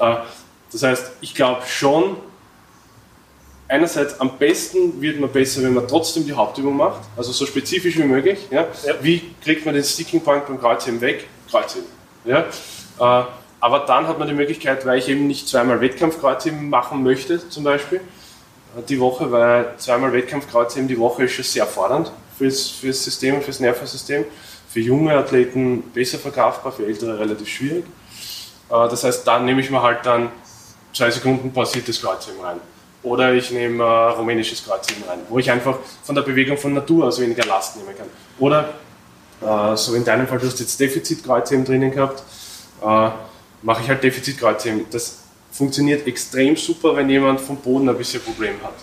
[0.00, 0.16] Äh,
[0.72, 2.16] das heißt, ich glaube schon,
[3.68, 7.96] einerseits am besten wird man besser, wenn man trotzdem die Hauptübung macht, also so spezifisch
[7.96, 8.38] wie möglich.
[8.50, 8.66] Ja?
[8.84, 8.94] ja.
[9.00, 11.26] Wie kriegt man den Sticking Point beim Kreuzheben weg?
[11.50, 11.86] Kreuzheben.
[12.24, 12.46] Ja?
[13.62, 17.62] Aber dann hat man die Möglichkeit, weil ich eben nicht zweimal Wettkampfkreuzheben machen möchte, zum
[17.62, 17.98] Beispiel,
[18.76, 23.36] äh, die Woche, weil zweimal Wettkampfkreuzheben die Woche ist schon sehr fordernd fürs, fürs System
[23.36, 24.24] und fürs Nervensystem.
[24.68, 27.84] Für junge Athleten besser verkaufbar, für ältere relativ schwierig.
[28.68, 30.30] Äh, das heißt, dann nehme ich mir halt dann
[30.92, 32.58] zwei Sekunden pausiertes Kreuzheben rein
[33.04, 37.06] oder ich nehme äh, rumänisches Kreuzheben rein, wo ich einfach von der Bewegung von Natur
[37.06, 38.08] aus weniger Last nehmen kann.
[38.40, 38.70] Oder,
[39.76, 42.22] so in deinem Fall, du hast jetzt Defizitkreuzheben drinnen gehabt,
[43.62, 44.86] mache ich halt Defizitkreuzheben.
[44.90, 45.18] Das
[45.50, 48.74] funktioniert extrem super, wenn jemand vom Boden ein bisschen Problem hat.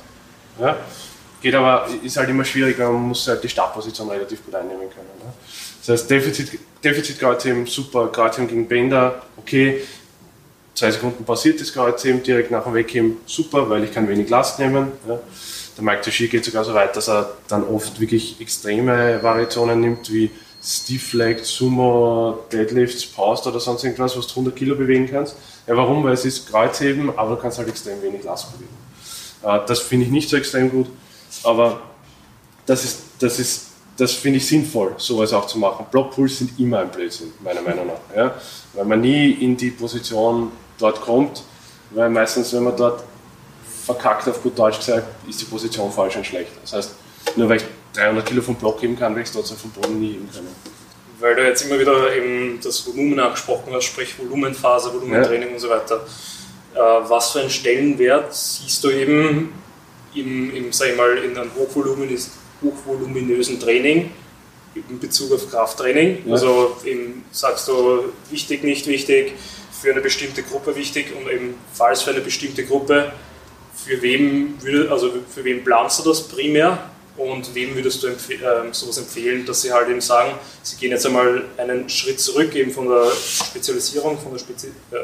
[0.60, 0.78] Ja?
[1.42, 4.90] Geht aber, ist halt immer schwierig, weil man muss halt die Startposition relativ gut einnehmen
[4.90, 5.08] können.
[5.20, 5.34] Ne?
[5.80, 9.82] Das heißt, Defizit, Defizitkreuzheben super, Kreuzheben gegen Bänder, okay,
[10.76, 14.60] zwei Sekunden passiert das Kreuzheben, direkt nach dem Wegheben super, weil ich kann wenig Last
[14.60, 14.92] nehmen.
[15.08, 15.20] Ja.
[15.78, 20.12] Der Mike Teixeira geht sogar so weit, dass er dann oft wirklich extreme Variationen nimmt,
[20.12, 20.30] wie
[20.62, 25.36] Stiff Leg, Sumo, Deadlifts, Post oder sonst irgendwas, was du 100 Kilo bewegen kannst.
[25.66, 26.04] Ja, warum?
[26.04, 28.74] Weil es ist Kreuzheben, aber du kannst halt extrem wenig Last bewegen.
[29.44, 30.88] Äh, das finde ich nicht so extrem gut,
[31.44, 31.82] aber
[32.66, 33.68] das ist, das ist,
[33.98, 35.86] das finde ich sinnvoll, sowas auch zu machen.
[35.90, 38.16] Blockpools sind immer ein Blödsinn, meiner Meinung nach.
[38.16, 38.36] Ja?
[38.74, 41.44] Weil man nie in die Position dort kommt,
[41.92, 43.04] weil meistens, wenn man dort
[43.86, 46.52] verkackt, auf gut Deutsch gesagt, ist die Position falsch und schlecht.
[46.62, 46.92] Das heißt,
[47.36, 50.00] nur weil ich 300 Kilo vom Block heben kann, werde ich es trotzdem vom Boden
[50.00, 50.48] nie heben können.
[51.20, 55.54] Weil du jetzt immer wieder eben das Volumen angesprochen hast, sprich Volumenphase, Volumentraining ja.
[55.54, 56.06] und so weiter.
[56.74, 59.54] Äh, was für einen Stellenwert siehst du eben
[60.16, 64.12] im, im sag ich mal, in einem hochvoluminösen Training
[64.76, 66.24] in Bezug auf Krafttraining?
[66.26, 66.34] Ja.
[66.34, 69.34] Also eben, sagst du wichtig, nicht wichtig,
[69.82, 73.12] für eine bestimmte Gruppe wichtig und eben falls für eine bestimmte Gruppe,
[73.76, 78.30] für wem würde, also für wen planst du das primär und wem würdest du empf
[78.30, 82.56] äh, sowas empfehlen, dass sie halt eben sagen, sie gehen jetzt einmal einen Schritt zurück
[82.56, 84.98] eben von der Spezialisierung, von der Spezi äh,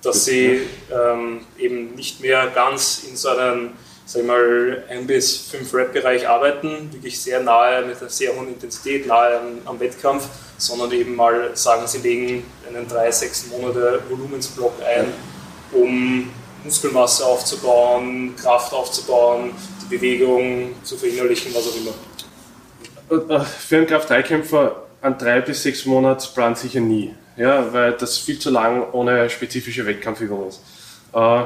[0.00, 0.60] dass sie
[0.92, 3.70] ähm, eben nicht mehr ganz in so einem
[4.08, 8.48] sag ich mal, ein bis fünf Rap-Bereich arbeiten, wirklich sehr nahe, mit einer sehr hohen
[8.48, 10.24] Intensität, nahe am, am, Wettkampf,
[10.56, 15.12] sondern eben mal sagen, sie legen einen drei, sechs Monate Volumensblock ein,
[15.72, 16.30] um
[16.64, 19.50] Muskelmasse aufzubauen, Kraft aufzubauen,
[19.88, 23.36] die Bewegung zu verinnerlichen, was auch immer.
[23.36, 28.38] Äh, für einen Kraft-3-Kämpfer an drei bis sechs Monatsplan sicher nie, ja, weil das viel
[28.38, 30.60] zu lang ohne spezifische Wettkampfübung ist.
[31.12, 31.42] Äh,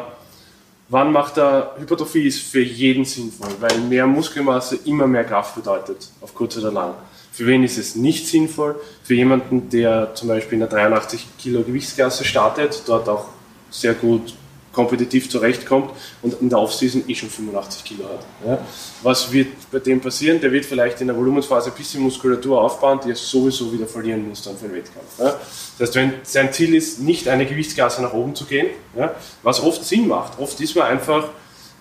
[0.93, 6.11] Wann macht er Hypertrophie ist für jeden sinnvoll, weil mehr Muskelmasse immer mehr Kraft bedeutet,
[6.21, 6.93] auf kurz oder lang.
[7.33, 8.79] Für wen ist es nicht sinnvoll?
[9.03, 13.29] Für jemanden, der zum Beispiel in der 83 Kilo Gewichtsklasse startet, dort auch
[13.71, 14.35] sehr gut
[14.73, 15.91] kompetitiv zurechtkommt
[16.23, 18.25] und in der Offseason eh schon 85 Kilo hat.
[18.47, 18.59] Ja.
[19.03, 20.41] Was wird bei dem passieren?
[20.41, 24.29] Der wird vielleicht in der Volumensphase ein bisschen Muskulatur aufbauen, die er sowieso wieder verlieren
[24.29, 25.19] muss dann für den Wettkampf.
[25.19, 25.39] Ja.
[25.79, 29.63] Das heißt, wenn sein Ziel ist, nicht eine Gewichtsklasse nach oben zu gehen, ja, was
[29.63, 31.29] oft Sinn macht, oft ist man einfach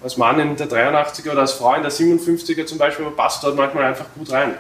[0.04, 3.43] als Mann in der 83er oder als Frau in der 57er zum Beispiel, man passt
[3.43, 4.56] dort manchmal einfach gut rein.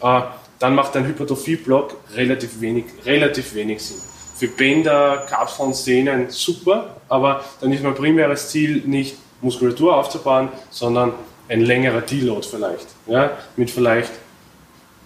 [0.00, 0.20] Äh,
[0.58, 4.00] dann macht ein Hypertrophie-Block relativ wenig, relativ wenig Sinn
[4.34, 11.12] für Bänder, Kapseln, Sehnen super, aber dann ist mein primäres Ziel nicht Muskulatur aufzubauen, sondern
[11.48, 12.86] ein längerer Deload vielleicht.
[13.06, 13.32] Ja?
[13.56, 14.12] Mit vielleicht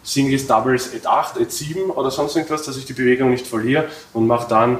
[0.02, 3.88] Singles, Doubles, at 8, at 7 oder sonst irgendwas, dass ich die Bewegung nicht verliere
[4.12, 4.78] und mache dann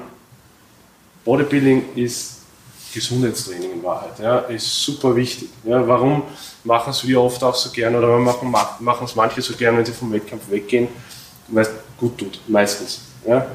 [1.25, 2.37] Bodybuilding ist
[2.95, 4.19] Gesundheitstraining in Wahrheit.
[4.21, 5.49] Ja, ist super wichtig.
[5.65, 6.23] Ja, warum
[6.65, 9.85] machen es wir oft auch so gern oder machen, machen es manche so gern, wenn
[9.85, 10.89] sie vom Wettkampf weggehen?
[11.49, 13.01] Weil es gut tut, meistens.
[13.27, 13.47] Ja.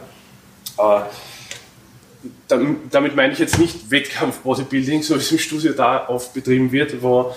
[2.48, 7.02] Damit meine ich jetzt nicht Wettkampf-Bodybuilding, so wie es im Studio da oft betrieben wird,
[7.02, 7.34] wo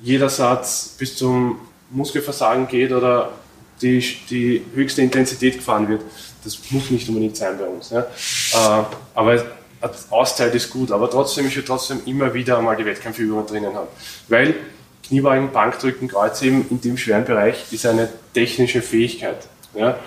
[0.00, 3.32] jeder Satz bis zum Muskelversagen geht oder
[3.80, 6.02] die, die höchste Intensität gefahren wird.
[6.44, 7.92] Das muss nicht unbedingt sein bei uns.
[7.92, 8.02] Äh,
[9.14, 9.44] aber
[10.10, 13.88] Auszeit ist gut, aber trotzdem, ich will trotzdem immer wieder mal die Wettkampfübungen drinnen haben.
[14.28, 14.54] Weil
[15.06, 19.46] Kniebeugen, Bankdrücken, Kreuzheben in dem schweren Bereich ist eine technische Fähigkeit.
[19.74, 19.98] Ja.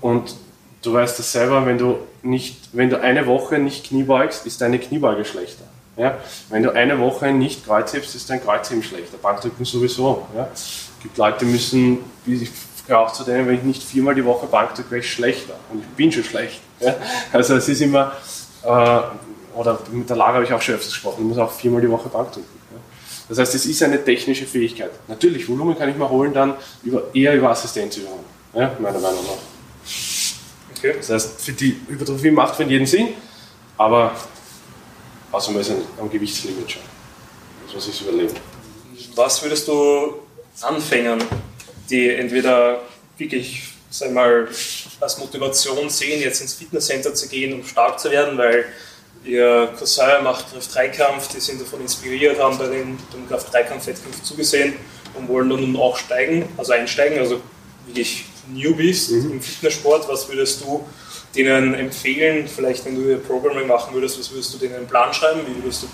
[0.00, 0.34] Und
[0.82, 4.60] du weißt das selber, wenn du, nicht, wenn du eine Woche nicht Knie beugst, ist
[4.60, 5.64] deine Kniebeuge schlechter.
[5.96, 6.16] Ja?
[6.48, 9.18] Wenn du eine Woche nicht Kreuzhebst, ist dein Kreuzheben schlechter.
[9.18, 10.26] Bankdrücken sowieso.
[10.34, 10.48] Ja?
[10.52, 12.50] Es gibt Leute, die müssen, ich
[12.90, 15.54] auch zu denen, wenn ich nicht viermal die Woche Bankdrücke, wäre ich schlechter.
[15.70, 16.60] Und ich bin schon schlecht.
[16.80, 16.94] Ja?
[17.32, 18.12] Also es ist immer,
[18.62, 19.00] äh,
[19.54, 21.90] oder mit der Lara habe ich auch schon öfters gesprochen, ich muss auch viermal die
[21.90, 22.58] Woche Bankdrücken.
[23.28, 24.90] Das heißt, es ist eine technische Fähigkeit.
[25.06, 28.74] Natürlich, Volumen kann ich mal holen dann über, eher über Assistenzübungen, ja?
[28.78, 29.47] meiner Meinung nach.
[30.78, 30.94] Okay.
[30.96, 33.08] Das heißt, für die Hypertrophie macht von jedem Sinn,
[33.76, 34.12] aber
[35.32, 36.82] außer man ist am Gewichtslimit schon.
[37.64, 38.34] Muss man sich überlegen.
[39.14, 40.14] Was würdest du
[40.60, 41.22] Anfängern,
[41.90, 42.82] die entweder
[43.16, 44.48] wirklich, sag mal,
[45.00, 48.64] als Motivation sehen, jetzt ins Fitnesscenter zu gehen, um stark zu werden, weil
[49.24, 54.74] ihr Cousin macht Kraft-3-Kampf, die sind davon inspiriert, haben bei dem Kraft-3-Kampf-Wettkampf zugesehen
[55.14, 57.40] und wollen nun auch steigen, also einsteigen, also
[57.86, 59.32] wirklich Newbies mhm.
[59.32, 60.84] im Fitnesssport, was würdest du
[61.34, 62.48] denen empfehlen?
[62.48, 65.40] Vielleicht, wenn du Programming machen würdest, was würdest du denen einen Plan schreiben?
[65.46, 65.88] Wie würdest du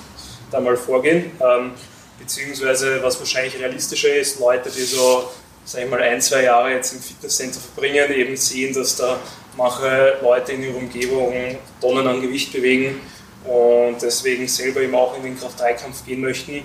[0.51, 1.33] da mal vorgehen?
[1.41, 1.73] Ähm,
[2.19, 5.31] beziehungsweise, was wahrscheinlich realistischer ist, Leute, die so,
[5.65, 9.19] sag ich mal, ein, zwei Jahre jetzt im Fitnesscenter verbringen, eben sehen, dass da
[9.57, 13.01] manche Leute in ihrer Umgebung Tonnen an Gewicht bewegen
[13.45, 16.63] und deswegen selber eben auch in den Kraft-3-Kampf gehen möchten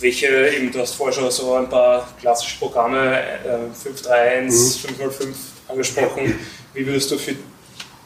[0.00, 4.96] welche, eben, du hast vorher schon so ein paar klassische Programme, äh, 531, mhm.
[4.96, 5.36] 505
[5.68, 6.38] angesprochen.
[6.74, 7.34] Wie würdest du für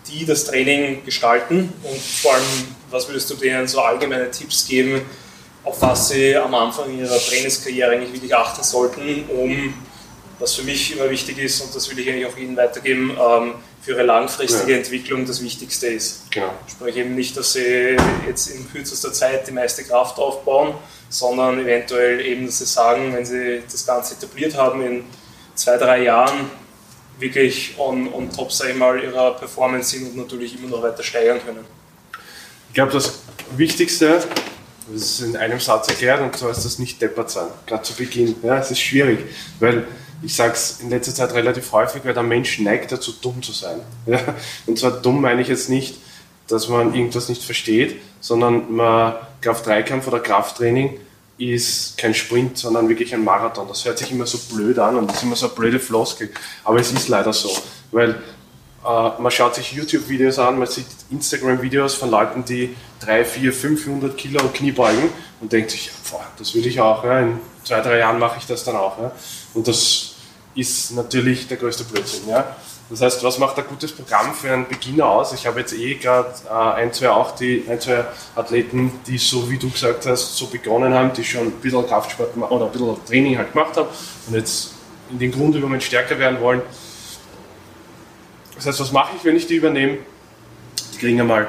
[0.08, 2.44] die das Training gestalten und vor allem,
[2.90, 5.02] was würdest du denen so allgemeine Tipps geben,
[5.64, 9.74] auf was sie am Anfang ihrer Trainingskarriere eigentlich wirklich achten sollten, um,
[10.38, 13.54] was für mich immer wichtig ist und das will ich eigentlich auch Ihnen weitergeben, ähm,
[13.86, 14.78] für ihre langfristige ja.
[14.78, 16.28] Entwicklung das Wichtigste ist.
[16.32, 16.52] Genau.
[16.66, 17.96] Sprich eben nicht, dass sie
[18.26, 20.74] jetzt in kürzester Zeit die meiste Kraft aufbauen,
[21.08, 25.04] sondern eventuell eben, dass sie sagen, wenn sie das Ganze etabliert haben, in
[25.54, 26.50] zwei, drei Jahren
[27.20, 31.04] wirklich on, on top, sag ich mal, ihrer Performance sind und natürlich immer noch weiter
[31.04, 31.64] steigern können.
[32.70, 33.20] Ich glaube, das
[33.56, 34.20] Wichtigste,
[34.92, 37.94] das ist in einem Satz erklärt, und zwar ist das nicht deppert sein, gerade zu
[37.94, 38.34] Beginn.
[38.42, 39.20] Ja, es ist schwierig,
[39.60, 39.86] weil
[40.26, 43.52] ich sage es in letzter Zeit relativ häufig, weil der Mensch neigt dazu, dumm zu
[43.52, 43.80] sein.
[44.06, 44.20] Ja?
[44.66, 45.96] Und zwar dumm meine ich jetzt nicht,
[46.48, 50.98] dass man irgendwas nicht versteht, sondern man Kraft-3-Kampf oder Krafttraining
[51.38, 53.68] ist kein Sprint, sondern wirklich ein Marathon.
[53.68, 56.30] Das hört sich immer so blöd an und das ist immer so eine blöde Floskel.
[56.64, 57.50] Aber es ist leider so,
[57.92, 58.10] weil
[58.84, 64.16] äh, man schaut sich YouTube-Videos an, man sieht Instagram-Videos von Leuten, die 3, 4, 500
[64.16, 65.08] Kilo Knie beugen
[65.40, 67.04] und denkt sich, boah, das will ich auch.
[67.04, 67.20] Ja.
[67.20, 68.98] In zwei, drei Jahren mache ich das dann auch.
[68.98, 69.12] Ja.
[69.54, 70.15] Und das
[70.56, 72.28] ist natürlich der größte Blödsinn.
[72.28, 72.56] Ja.
[72.88, 75.32] Das heißt, was macht ein gutes Programm für einen Beginner aus?
[75.32, 78.04] Ich habe jetzt eh gerade äh, ein, zwei auch die, ein, zwei
[78.36, 82.36] Athleten, die so wie du gesagt hast, so begonnen haben, die schon ein bisschen Kraftsport
[82.36, 83.88] oder ein bisschen Training halt gemacht haben
[84.28, 84.74] und jetzt
[85.10, 86.62] in den Grundübungen stärker werden wollen.
[88.54, 89.98] Das heißt, was mache ich, wenn ich die übernehme?
[90.94, 91.48] Die kriegen einmal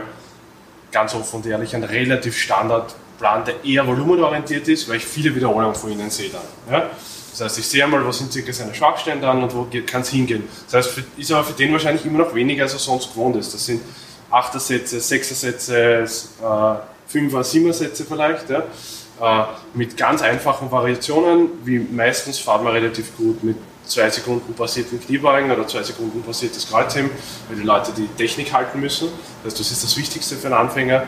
[0.92, 5.76] ganz offen und ehrlich einen relativ Standardplan, der eher volumenorientiert ist, weil ich viele Wiederholungen
[5.76, 6.74] von ihnen sehe dann.
[6.74, 6.90] Ja?
[7.38, 10.10] Das heißt, ich sehe einmal, wo sind circa seine Schwachstellen dann und wo kann es
[10.10, 10.44] hingehen.
[10.66, 13.54] Das heißt, ist aber für den wahrscheinlich immer noch weniger, als er sonst gewohnt ist.
[13.54, 13.82] Das sind
[14.32, 15.76] 8er Sätze, 6er Sätze,
[16.42, 18.50] äh, 5er, 7er Sätze vielleicht.
[18.50, 18.64] Ja.
[19.22, 19.46] Äh,
[19.76, 25.52] mit ganz einfachen Variationen, wie meistens fahrt man relativ gut mit 2 Sekunden passierten Kniebeugen
[25.52, 27.12] oder 2 Sekunden passiertes Kreuzheben,
[27.50, 29.10] weil die Leute die Technik halten müssen.
[29.44, 31.04] Das heißt, das ist das Wichtigste für einen Anfänger,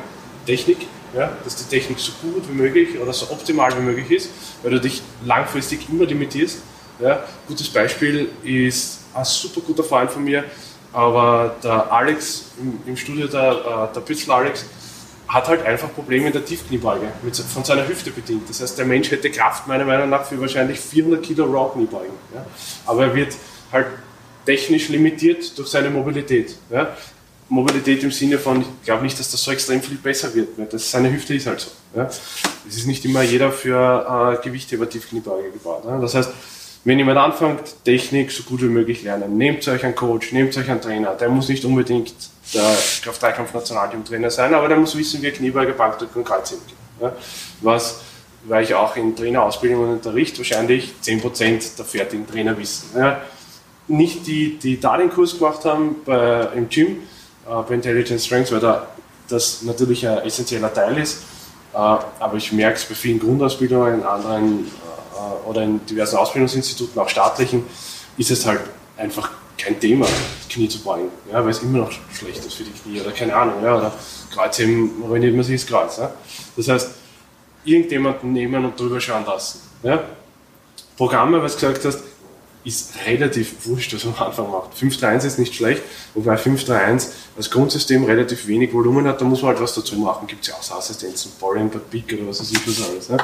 [0.45, 4.29] Technik ja, dass die Technik so gut wie möglich oder so optimal wie möglich ist,
[4.63, 6.59] weil du dich langfristig immer limitierst.
[6.99, 7.23] Ja.
[7.47, 10.43] Gutes Beispiel ist ein super guter Freund von mir,
[10.91, 14.65] aber der Alex im, im Studio, der, äh, der Pützl Alex,
[15.27, 18.49] hat halt einfach Probleme in der Tiefkniebeuge, mit, von seiner Hüfte bedingt.
[18.49, 22.15] Das heißt, der Mensch hätte Kraft meiner Meinung nach für wahrscheinlich 400 Kilo Raw Kniebeugen.
[22.33, 22.45] Ja.
[22.87, 23.35] Aber er wird
[23.71, 23.85] halt
[24.45, 26.55] technisch limitiert durch seine Mobilität.
[26.71, 26.95] Ja.
[27.49, 30.57] Mobilität im Sinne von, ich glaube nicht, dass das so extrem viel besser wird.
[30.57, 31.69] Weil das, seine Hüfte ist halt so.
[31.95, 32.03] Ja.
[32.05, 35.83] Es ist nicht immer jeder für äh, Gewichtheber Tiefkniebeuge gebaut.
[35.85, 35.99] Ja.
[35.99, 36.29] Das heißt,
[36.85, 40.69] wenn jemand anfängt, Technik so gut wie möglich lernen, nehmt euch einen Coach, nehmt euch
[40.69, 41.15] einen Trainer.
[41.15, 42.13] Der muss nicht unbedingt
[42.53, 46.77] der Kraft-3-Kampf-Nationalteam-Trainer sein, aber der muss wissen, wie Kniebeuge, Bankdrücken und Kreuzheben geht.
[47.01, 47.13] Ja.
[47.61, 48.01] Was,
[48.43, 52.97] weil ich auch in Trainerausbildung und Unterricht wahrscheinlich 10% der fertigen Trainer wissen.
[52.97, 53.21] Ja.
[53.87, 56.99] Nicht die, die da den Kurs gemacht haben bei, im Gym,
[57.49, 58.87] bei Intelligent Strengths, weil da
[59.27, 61.23] das natürlich ein essentieller Teil ist.
[61.73, 66.99] Äh, aber ich merke es bei vielen Grundausbildungen, in anderen äh, oder in diversen Ausbildungsinstituten,
[66.99, 67.63] auch staatlichen,
[68.17, 68.61] ist es halt
[68.97, 70.07] einfach kein Thema,
[70.49, 73.35] Knie zu beugen, ja, weil es immer noch schlecht ist für die Knie oder keine
[73.35, 73.93] Ahnung, ja, oder
[74.33, 75.97] Kreuzheben ruiniert man sich das Kreuz.
[75.97, 76.11] Ja.
[76.55, 76.89] Das heißt,
[77.65, 79.59] irgendjemanden nehmen und drüber schauen lassen.
[79.83, 80.01] Ja.
[80.97, 81.99] Programme, was du gesagt hast,
[82.63, 84.71] ist relativ wurscht, was man am Anfang macht.
[84.79, 85.81] 5.3.1 ist nicht schlecht,
[86.13, 90.27] wobei 5.3.1 als Grundsystem relativ wenig Volumen hat, da muss man halt was dazu machen.
[90.27, 93.09] Gibt es ja auch Assistenzen, Boring, Peak oder was weiß ich was alles.
[93.09, 93.17] Ne?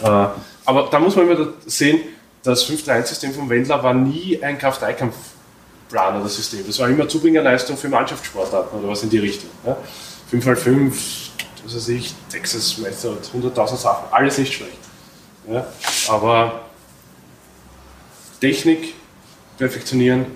[0.00, 0.24] Genau.
[0.24, 0.28] Äh,
[0.64, 2.00] aber da muss man immer sehen,
[2.42, 6.64] das 5.3.1-System vom Wendler war nie ein Kraft-Dreikampf-Plan oder System.
[6.66, 9.50] Das war immer Zubringerleistung für Mannschaftssportarten oder was in die Richtung.
[9.64, 9.76] Ne?
[10.32, 10.92] 5x5,
[11.64, 14.78] was weiß ich, Texas Method, 100.000 Sachen, alles nicht schlecht.
[15.48, 15.66] Ja?
[16.08, 16.62] Aber
[18.42, 18.94] Technik
[19.56, 20.26] perfektionieren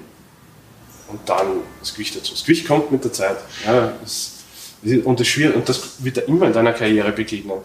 [1.08, 2.34] und dann das Gewicht dazu.
[2.34, 3.38] Das Gewicht kommt mit der Zeit.
[3.66, 4.44] Ja, das,
[5.04, 7.58] und, das schwierig, und das wird dir immer in deiner Karriere begegnen.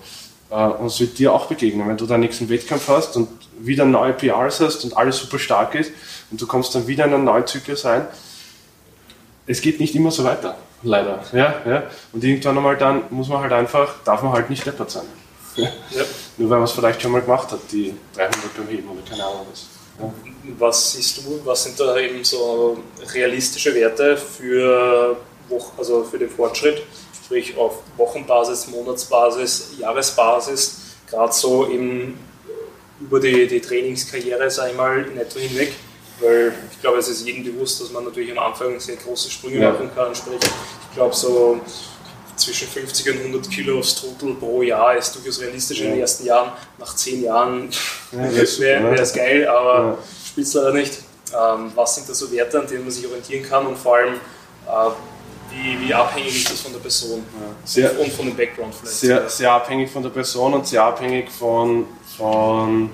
[0.50, 3.86] Äh, und es wird dir auch begegnen, wenn du deinen nächsten Wettkampf hast und wieder
[3.86, 5.92] neue PRs hast und alles super stark ist
[6.32, 8.08] und du kommst dann wieder in einen neuen Zyklus rein.
[9.46, 11.24] Es geht nicht immer so weiter, leider.
[11.34, 11.84] Ja, ja.
[12.14, 15.06] Und irgendwann einmal dann muss man halt einfach, darf man halt nicht deppert sein.
[15.58, 15.68] Ja.
[16.38, 19.24] Nur weil man es vielleicht schon mal gemacht hat, die 300 beim Heben oder keine
[19.24, 19.81] Ahnung was.
[20.58, 22.78] Was siehst du, was sind da eben so
[23.14, 25.18] realistische Werte für,
[25.78, 26.84] also für den Fortschritt,
[27.24, 32.20] sprich auf Wochenbasis, Monatsbasis, Jahresbasis, gerade so eben
[33.00, 35.74] über die, die Trainingskarriere, sage ich mal, in etwa hinweg?
[36.20, 39.60] Weil ich glaube, es ist jedem bewusst, dass man natürlich am Anfang sehr große Sprünge
[39.60, 39.72] ja.
[39.72, 40.14] machen kann.
[40.14, 41.60] Sprich, ich glaube, so
[42.36, 45.86] zwischen 50 und 100 Kilo Strudel pro Jahr ist durchaus realistisch ja.
[45.86, 46.52] in den ersten Jahren.
[46.78, 47.70] Nach zehn Jahren
[48.12, 48.20] ja,
[48.60, 49.98] wäre es geil, aber ja.
[50.26, 51.00] spielt es leider nicht.
[51.34, 54.16] Ähm, was sind da so Werte, an denen man sich orientieren kann und vor allem,
[54.16, 54.90] äh,
[55.50, 57.24] wie, wie, abhängig ist das von der Person
[57.64, 58.98] sehr, und von dem Background vielleicht?
[58.98, 61.86] Sehr, sehr abhängig von der Person und sehr abhängig von,
[62.18, 62.90] von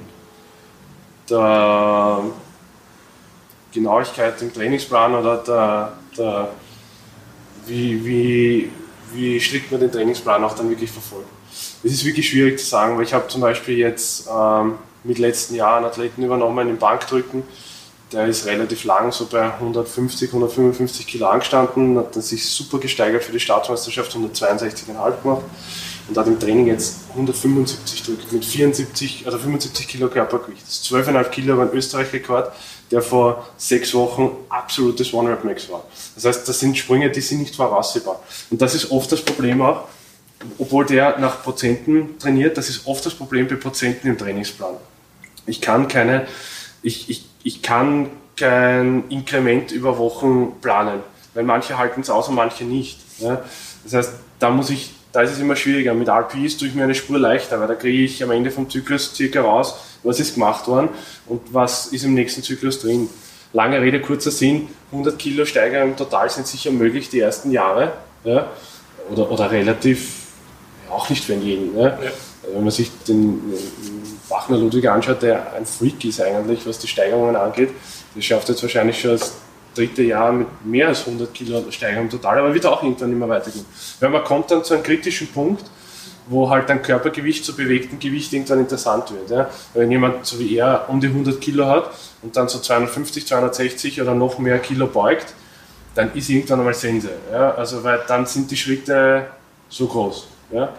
[1.30, 2.24] der
[3.72, 6.50] Genauigkeit im Trainingsplan oder der, der
[7.68, 8.72] wie, wie,
[9.14, 11.28] wie strikt man den Trainingsplan auch dann wirklich verfolgt.
[11.84, 15.56] Es ist wirklich schwierig zu sagen, weil ich habe zum Beispiel jetzt ähm, mit letzten
[15.56, 17.44] Jahr einen Athleten übernommen im Bankdrücken,
[18.12, 23.24] der ist relativ lang, so bei 150, 155 Kilo angestanden, hat dann sich super gesteigert
[23.24, 25.44] für die Staatsmeisterschaft, 162,5 gemacht
[26.08, 30.64] und hat im Training jetzt 175 drückt mit 74, also 75 Kilo Körpergewicht.
[30.64, 32.52] Das ist 12,5 Kilo war ein Österreich-Rekord
[32.92, 35.84] der vor sechs Wochen absolutes One-Rep-Max war.
[36.16, 38.22] Das heißt, das sind Sprünge, die sind nicht voraussehbar.
[38.50, 39.88] Und das ist oft das Problem auch,
[40.58, 44.76] obwohl der nach Prozenten trainiert, das ist oft das Problem bei Prozenten im Trainingsplan.
[45.46, 46.28] Ich kann keine,
[46.82, 51.02] ich, ich, ich kann kein Inkrement über Wochen planen,
[51.34, 53.00] weil manche halten es aus und manche nicht.
[53.84, 55.96] Das heißt, da muss ich, da ist es immer schwieriger.
[55.96, 58.70] Mit RPs tue ich mir eine Spur leichter, weil da kriege ich am Ende vom
[58.70, 60.90] Zyklus circa raus, was ist gemacht worden
[61.26, 63.10] und was ist im nächsten Zyklus drin.
[63.52, 68.46] Lange Rede, kurzer Sinn, 100 Kilo Steigerung total sind sicher möglich die ersten Jahre ja,
[69.10, 70.28] oder, oder relativ,
[70.88, 71.76] auch nicht für jeden.
[71.76, 71.88] Ja.
[71.88, 72.12] Ja.
[72.54, 73.42] Wenn man sich den
[74.30, 77.72] Bachner Ludwig anschaut, der ein Freak ist eigentlich, was die Steigerungen angeht,
[78.16, 79.34] der schafft jetzt wahrscheinlich schon das
[79.78, 83.66] dritte Jahr mit mehr als 100 Kilo Steigerung total, aber wird auch irgendwann immer weitergehen.
[84.00, 85.66] Weil man kommt dann zu einem kritischen Punkt,
[86.30, 89.30] wo halt ein Körpergewicht zu bewegtem Gewicht irgendwann interessant wird.
[89.30, 89.50] Ja?
[89.74, 94.02] Wenn jemand so wie er um die 100 Kilo hat und dann so 250, 260
[94.02, 95.34] oder noch mehr Kilo beugt,
[95.96, 97.10] dann ist irgendwann einmal Sense.
[97.32, 97.52] Ja?
[97.56, 99.28] Also weil dann sind die Schritte
[99.70, 100.28] so groß.
[100.52, 100.74] Ja?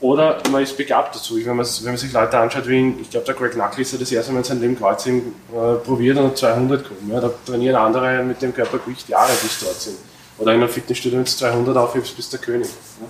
[0.00, 1.36] Oder man ist begabt dazu.
[1.44, 4.38] Wenn man, sich Leute anschaut, wie ich glaube, der Greg Knuckles hat das erste Mal
[4.38, 7.10] in seinem Leben Kreuzheben äh, probiert und hat 200 gekommen.
[7.12, 7.20] Ja?
[7.20, 9.96] Da trainieren andere mit dem Körpergewicht Jahre, bis dort sind.
[10.38, 12.68] Oder in einem Fitnessstudio, wenn du 200 aufhebst, bist der König.
[13.00, 13.06] Ja?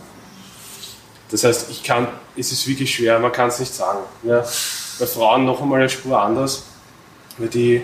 [1.31, 3.99] Das heißt, ich kann, es ist wirklich schwer, man kann es nicht sagen.
[4.23, 4.43] Ja.
[4.99, 6.65] Bei Frauen noch einmal eine Spur anders,
[7.37, 7.83] weil die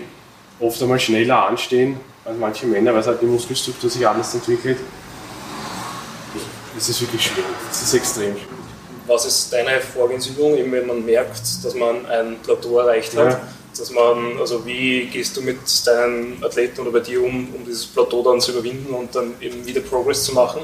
[0.59, 4.79] oft einmal schneller anstehen als manche Männer, weil halt die Muskelstruktur sich anders entwickelt.
[6.75, 8.54] Es ist wirklich schwierig, es ist extrem schwierig.
[9.07, 13.31] Was ist deine Vorgehensübung, eben wenn man merkt, dass man ein Plateau erreicht hat?
[13.31, 13.41] Ja.
[13.77, 17.85] Dass man, also wie gehst du mit deinen Athleten oder bei dir um, um dieses
[17.85, 20.61] Plateau dann zu überwinden und dann eben wieder Progress zu machen?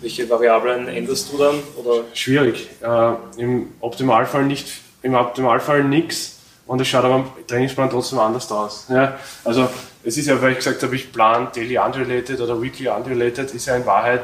[0.00, 1.56] Welche Variablen änderst du dann?
[1.76, 2.04] Oder?
[2.14, 2.68] Schwierig.
[2.80, 4.68] Äh, Im Optimalfall nicht,
[5.02, 8.86] im Optimalfall nichts und es schaut aber im Trainingsplan trotzdem anders aus.
[8.88, 9.18] Ja?
[9.44, 9.68] Also
[10.04, 13.66] es ist ja, weil ich gesagt habe, ich plan Daily Unrelated oder Weekly Unrelated, ist
[13.66, 14.22] ja in Wahrheit,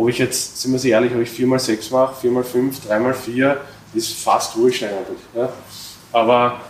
[0.00, 3.56] ob ich jetzt, sind wir ehrlich, ob ich 4x6 mache, 4x5, 3x4,
[3.92, 5.18] ist fast wurscht eigentlich.
[5.34, 5.50] Ja?
[6.12, 6.60] Aber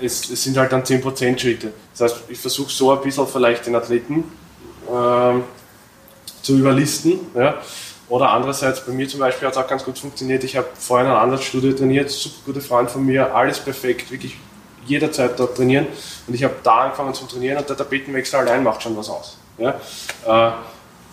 [0.00, 1.72] es, es, sind halt dann 10% Schritte.
[1.96, 4.24] Das heißt, ich versuche so ein bisschen vielleicht den Athleten
[4.92, 5.44] ähm,
[6.42, 7.18] zu überlisten.
[7.34, 7.54] Ja.
[8.10, 10.44] Oder andererseits, bei mir zum Beispiel hat es auch ganz gut funktioniert.
[10.44, 14.36] Ich habe vorher in einer Studie trainiert, super gute Freund von mir, alles perfekt, wirklich
[14.86, 15.86] jederzeit dort trainieren.
[16.26, 19.38] Und ich habe da angefangen zu trainieren und der Tapetenwechsel allein macht schon was aus.
[19.58, 19.80] Ja?
[20.26, 20.52] Äh,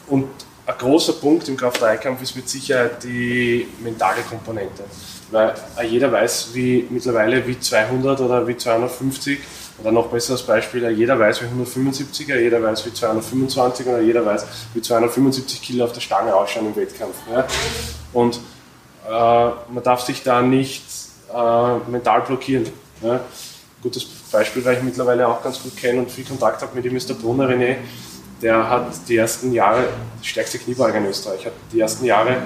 [0.08, 0.28] und
[0.66, 4.84] ein großer Punkt im Kraft-3-Kampf ist mit Sicherheit die mentale Komponente.
[5.32, 5.54] Weil
[5.88, 9.40] jeder weiß, wie mittlerweile wie 200 oder wie 250
[9.80, 14.46] oder noch besseres Beispiel, jeder weiß, wie 175er, jeder weiß, wie 225 oder jeder weiß,
[14.74, 17.16] wie 275 Kilo auf der Stange ausschauen im Wettkampf.
[17.32, 17.46] Ja?
[18.14, 18.40] Und
[19.08, 20.84] äh, man darf sich da nicht
[21.34, 22.68] äh, mental blockieren.
[23.02, 23.20] Ja?
[23.82, 26.96] Gutes Beispiel, weil ich mittlerweile auch ganz gut kenne und viel Kontakt habe mit ihm,
[26.96, 27.78] ist der Brunner René.
[28.42, 29.88] Der hat die ersten Jahre,
[30.22, 32.38] die stärkste Kniebeuger in Österreich, hat die ersten Jahre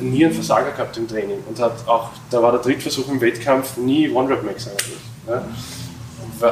[0.00, 3.76] nie einen Versager gehabt im Training und hat auch, da war der Drittversuch im Wettkampf
[3.76, 4.98] nie One-Rep-Max eigentlich.
[5.26, 5.44] Ja?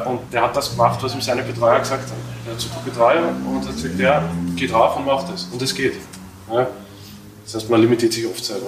[0.04, 2.20] Und der hat das gemacht, was ihm seine Betreuer gesagt haben.
[2.46, 5.44] Er hat super Betreuer und hat gesagt, ja, geh drauf und mach das.
[5.44, 5.94] Und es geht.
[6.50, 6.66] Ja?
[7.44, 8.66] Das heißt, man limitiert sich oft selber.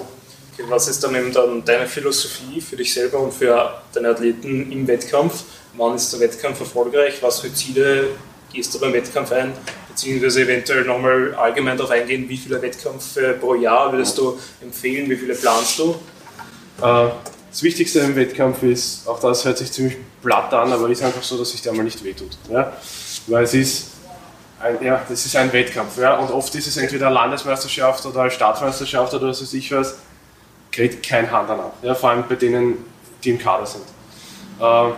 [0.53, 4.71] Okay, was ist dann eben dann deine Philosophie für dich selber und für deine Athleten
[4.71, 5.43] im Wettkampf?
[5.75, 7.21] Wann ist der Wettkampf erfolgreich?
[7.21, 8.09] Was für Ziele
[8.51, 9.53] gehst du beim Wettkampf ein?
[9.87, 15.09] Beziehungsweise eventuell nochmal allgemein darauf eingehen, wie viele Wettkämpfe pro Jahr würdest du empfehlen?
[15.09, 15.95] Wie viele planst du?
[16.81, 17.09] Äh,
[17.49, 21.23] das Wichtigste im Wettkampf ist, auch das hört sich ziemlich platt an, aber ist einfach
[21.23, 22.37] so, dass sich der mal nicht wehtut.
[22.49, 22.73] Ja?
[23.27, 23.87] Weil es ist
[24.59, 25.97] ein, ja, das ist ein Wettkampf.
[25.97, 26.17] Ja?
[26.17, 29.97] Und oft ist es entweder Landesmeisterschaft oder Staatsmeisterschaft oder was weiß ich was,
[30.71, 31.71] kriegt kein Hand danach.
[31.81, 31.95] Ja?
[31.95, 32.85] Vor allem bei denen,
[33.23, 33.83] die im Kader sind.
[34.59, 34.91] Äh,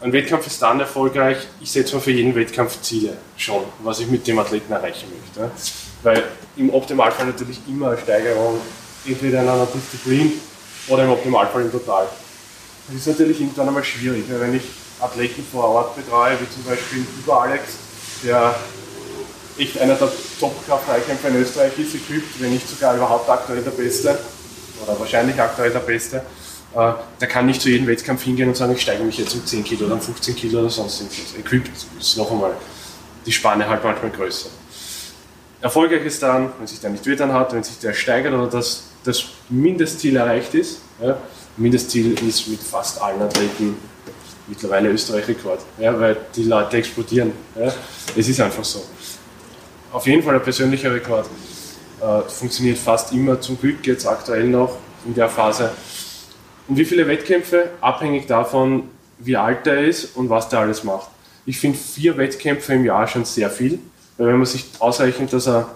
[0.00, 4.08] ein Wettkampf ist dann erfolgreich, ich setze mir für jeden Wettkampf Ziele schon, was ich
[4.08, 5.50] mit dem Athleten erreichen möchte.
[6.02, 6.24] Weil
[6.56, 8.60] im Optimalfall natürlich immer eine Steigerung,
[9.06, 10.32] entweder in einer Disziplin
[10.88, 12.06] oder im Optimalfall im Total.
[12.86, 14.62] Das ist natürlich irgendwann einmal schwierig, wenn ich
[15.00, 17.64] Athleten vor Ort betreue, wie zum Beispiel Über Alex,
[18.24, 18.54] der
[19.58, 24.18] echt einer der Top-Kraft-Kämpfer in Österreich ist, equipped, wenn nicht sogar überhaupt aktuell der Beste
[24.82, 26.22] oder wahrscheinlich aktuell der Beste.
[26.74, 29.44] Äh, der kann nicht zu jedem Wettkampf hingehen und sagen, ich steige mich jetzt um
[29.44, 31.34] 10 Kilo oder um 15 Kilo oder sonst irgendwas.
[31.38, 32.54] Equipped ist noch einmal
[33.26, 34.48] die Spanne halt manchmal größer.
[35.60, 38.84] Erfolgreich ist dann, wenn sich der nicht wehtan hat, wenn sich der steigert oder das,
[39.04, 40.78] das Mindestziel erreicht ist.
[41.02, 41.18] Ja.
[41.56, 43.76] Mindestziel ist mit fast allen Athleten
[44.46, 47.32] mittlerweile Österreich-Rekord, ja, weil die Leute explodieren.
[47.58, 47.72] Ja.
[48.16, 48.82] Es ist einfach so.
[49.92, 51.28] Auf jeden Fall ein persönlicher Rekord.
[52.00, 55.70] Äh, funktioniert fast immer, zum Glück jetzt aktuell noch in der Phase.
[56.70, 57.68] Und wie viele Wettkämpfe?
[57.80, 61.08] Abhängig davon, wie alt er ist und was der alles macht.
[61.44, 63.80] Ich finde vier Wettkämpfe im Jahr schon sehr viel,
[64.16, 65.66] weil wenn man sich ausrechnet, dass eine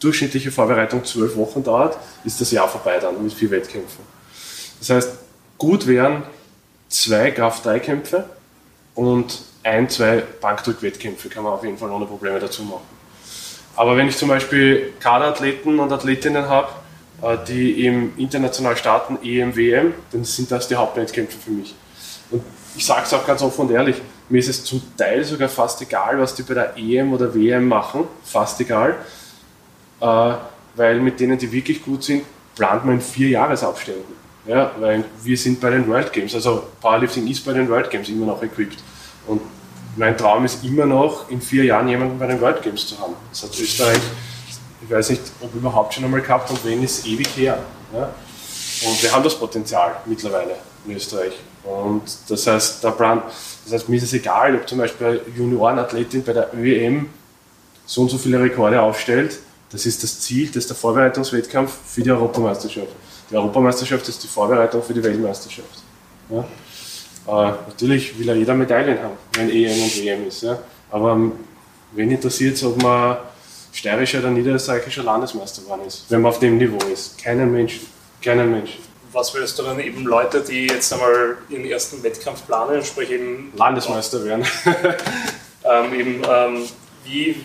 [0.00, 4.04] durchschnittliche Vorbereitung zwölf Wochen dauert, ist das Jahr vorbei dann mit vier Wettkämpfen.
[4.80, 5.10] Das heißt,
[5.56, 6.24] gut wären
[6.88, 8.24] zwei Kraft-3-Kämpfe
[8.96, 12.82] und ein, zwei Bankdrück-Wettkämpfe kann man auf jeden Fall ohne Probleme dazu machen.
[13.76, 16.81] Aber wenn ich zum Beispiel Kaderathleten und Athletinnen habe,
[17.48, 21.74] die im international starten, EM, WM, dann sind das die Hauptwettkämpfe für mich.
[22.30, 22.42] Und
[22.76, 23.96] ich sage es auch ganz offen und ehrlich,
[24.28, 27.68] mir ist es zum Teil sogar fast egal, was die bei der EM oder WM
[27.68, 28.96] machen, fast egal,
[30.00, 30.32] äh,
[30.74, 32.24] weil mit denen, die wirklich gut sind,
[32.56, 34.22] plant man in vier Jahresabständen.
[34.46, 38.08] Ja, weil wir sind bei den World Games, also Powerlifting ist bei den World Games
[38.08, 38.78] immer noch equipped.
[39.28, 39.40] Und
[39.96, 43.14] mein Traum ist immer noch, in vier Jahren jemanden bei den World Games zu haben.
[43.30, 44.00] Das hat Österreich,
[44.92, 47.58] ich weiß nicht, ob überhaupt schon einmal gehabt und wenn, ist ewig her.
[47.94, 48.10] Ja?
[48.86, 51.32] Und wir haben das Potenzial mittlerweile in Österreich.
[51.64, 53.22] Und das heißt, der Brand,
[53.64, 57.08] das heißt, mir ist es egal, ob zum Beispiel eine Juniorenathletin bei der ÖEM
[57.86, 59.38] so und so viele Rekorde aufstellt.
[59.70, 62.92] Das ist das Ziel, das ist der Vorbereitungswettkampf für die Europameisterschaft.
[63.30, 65.84] Die Europameisterschaft ist die Vorbereitung für die Weltmeisterschaft.
[66.28, 66.40] Ja?
[67.28, 70.42] Äh, natürlich will ja jeder Medaillen haben, wenn EM und WM ist.
[70.42, 70.58] Ja?
[70.90, 71.32] Aber ähm,
[71.92, 73.16] wen interessiert es, ob man
[73.72, 77.18] steirischer oder niederösterreichischer Landesmeister geworden ist, wenn man auf dem Niveau ist?
[77.22, 77.86] Keinen Menschen.
[78.20, 78.78] Keinen Menschen.
[79.12, 83.52] Was würdest du dann eben Leute, die jetzt einmal ihren ersten Wettkampf planen, sprich eben
[83.56, 84.46] Landesmeister werden?
[85.64, 86.64] ähm, eben, ähm,
[87.04, 87.36] wie,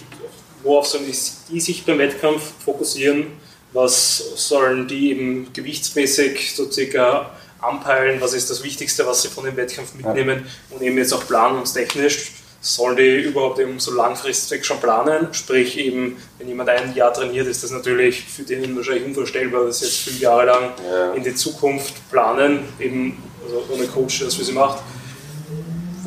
[0.64, 3.28] worauf sollen die sich beim Wettkampf fokussieren?
[3.74, 8.22] Was sollen die eben gewichtsmäßig so circa anpeilen?
[8.22, 10.46] Was ist das Wichtigste, was sie von dem Wettkampf mitnehmen?
[10.70, 15.34] Und eben jetzt auch planungstechnisch, sollen die überhaupt eben so langfristig schon planen?
[15.34, 19.80] Sprich eben, wenn jemand ein Jahr trainiert, ist das natürlich für den wahrscheinlich unvorstellbar, dass
[19.80, 21.14] sie jetzt fünf Jahre lang ja.
[21.14, 24.80] in die Zukunft planen, eben also ohne Coach, der das für sie macht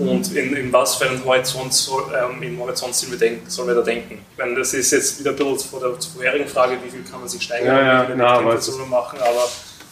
[0.01, 3.69] und in, in was für einen Horizont soll, ähm, im Horizont sollen wir, denken, sollen
[3.69, 4.25] wir da denken?
[4.33, 7.21] Ich meine, das ist jetzt wieder ein bisschen vor der vorherigen Frage, wie viel kann
[7.21, 9.49] man sich steigern, ja, ja, wie viele na, Wettkämpfe soll man machen, aber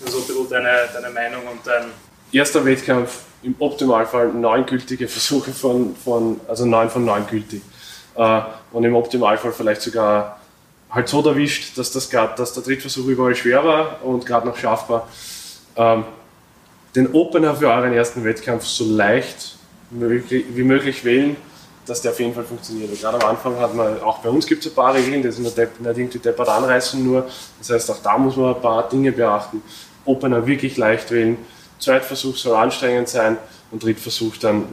[0.07, 1.87] so ein bisschen deine, deine Meinung und dein...
[2.33, 7.63] Erster Wettkampf, im Optimalfall neun gültige Versuche von, von also neun von neun gültig.
[8.17, 8.41] Äh,
[8.73, 10.41] und im Optimalfall vielleicht sogar
[10.91, 14.57] halt so erwischt, dass, das grad, dass der Drittversuch überall schwer war und gerade noch
[14.57, 15.09] schaffbar.
[15.77, 16.05] Ähm,
[16.95, 19.57] den Opener für euren ersten Wettkampf so leicht
[19.91, 21.37] wie möglich wählen,
[21.87, 22.91] dass der auf jeden Fall funktioniert.
[22.91, 25.31] Und gerade am Anfang hat man, auch bei uns gibt es ein paar Regeln, die
[25.31, 27.27] sind nicht irgendwie deppert anreißen nur.
[27.59, 29.63] Das heißt, auch da muss man ein paar Dinge beachten.
[30.05, 31.39] Opener wirklich leicht wählen,
[31.79, 33.39] Zweitversuch soll anstrengend sein
[33.71, 34.67] und Drittversuch dann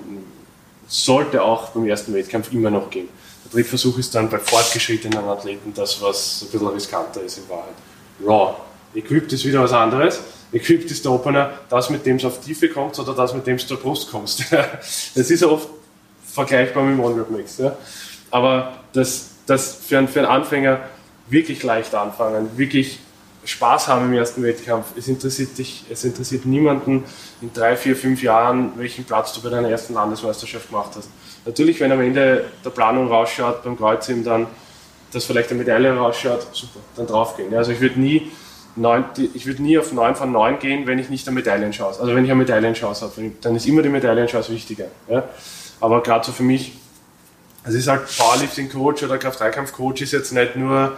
[0.87, 3.09] sollte auch beim ersten Wettkampf immer noch gehen.
[3.45, 7.73] Der Drittversuch ist dann bei fortgeschrittenen Athleten das, was ein bisschen riskanter ist in Wahrheit.
[8.25, 8.55] Raw.
[8.93, 10.21] Equipped ist wieder was anderes.
[10.53, 13.55] Equipped ist der Opener, das mit dem es auf Tiefe kommt oder das mit dem
[13.55, 14.45] es zur Brust kommst.
[14.51, 15.67] das ist ja oft
[16.25, 17.57] vergleichbar mit dem One Mix.
[17.57, 17.75] Ja.
[18.31, 20.79] Aber das, das für, einen, für einen Anfänger
[21.27, 22.99] wirklich leicht anfangen, wirklich
[23.45, 24.87] Spaß haben im ersten Wettkampf.
[24.97, 27.03] Es interessiert dich, es interessiert niemanden
[27.41, 31.09] in drei, vier, fünf Jahren, welchen Platz du bei deiner ersten Landesmeisterschaft gemacht hast.
[31.45, 34.47] Natürlich, wenn am Ende der Planung rausschaut beim Kreuzheben, dann,
[35.11, 37.53] dass vielleicht eine Medaille rausschaut, super, dann draufgehen.
[37.55, 38.31] Also ich würde nie,
[38.75, 42.15] neun, ich würde nie auf 9 von 9 gehen, wenn ich nicht eine Medaillenchance, also
[42.15, 44.87] wenn ich eine Medaillenchance habe, dann ist immer die Medaillenchance wichtiger.
[45.07, 45.23] Ja?
[45.79, 46.73] Aber gerade so für mich,
[47.63, 50.97] also ich sage, Powerlifting-Coach oder Kraft-3-Kampf-Coach ist jetzt nicht nur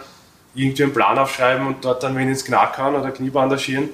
[0.54, 3.90] irgendwie einen Plan aufschreiben und dort dann wen ins Knack oder Knie bandagieren.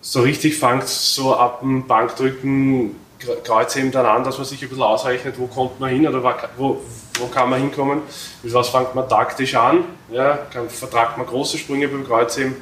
[0.00, 2.96] So richtig fängt es so ab dem Bankdrücken,
[3.42, 6.22] Kreuzheben dann an, dass man sich ein bisschen ausrechnet, wo kommt man hin oder
[6.56, 6.82] wo,
[7.18, 8.02] wo kann man hinkommen,
[8.42, 12.54] mit was fängt man taktisch an, ja, vertragt man große Sprünge beim Kreuzheben,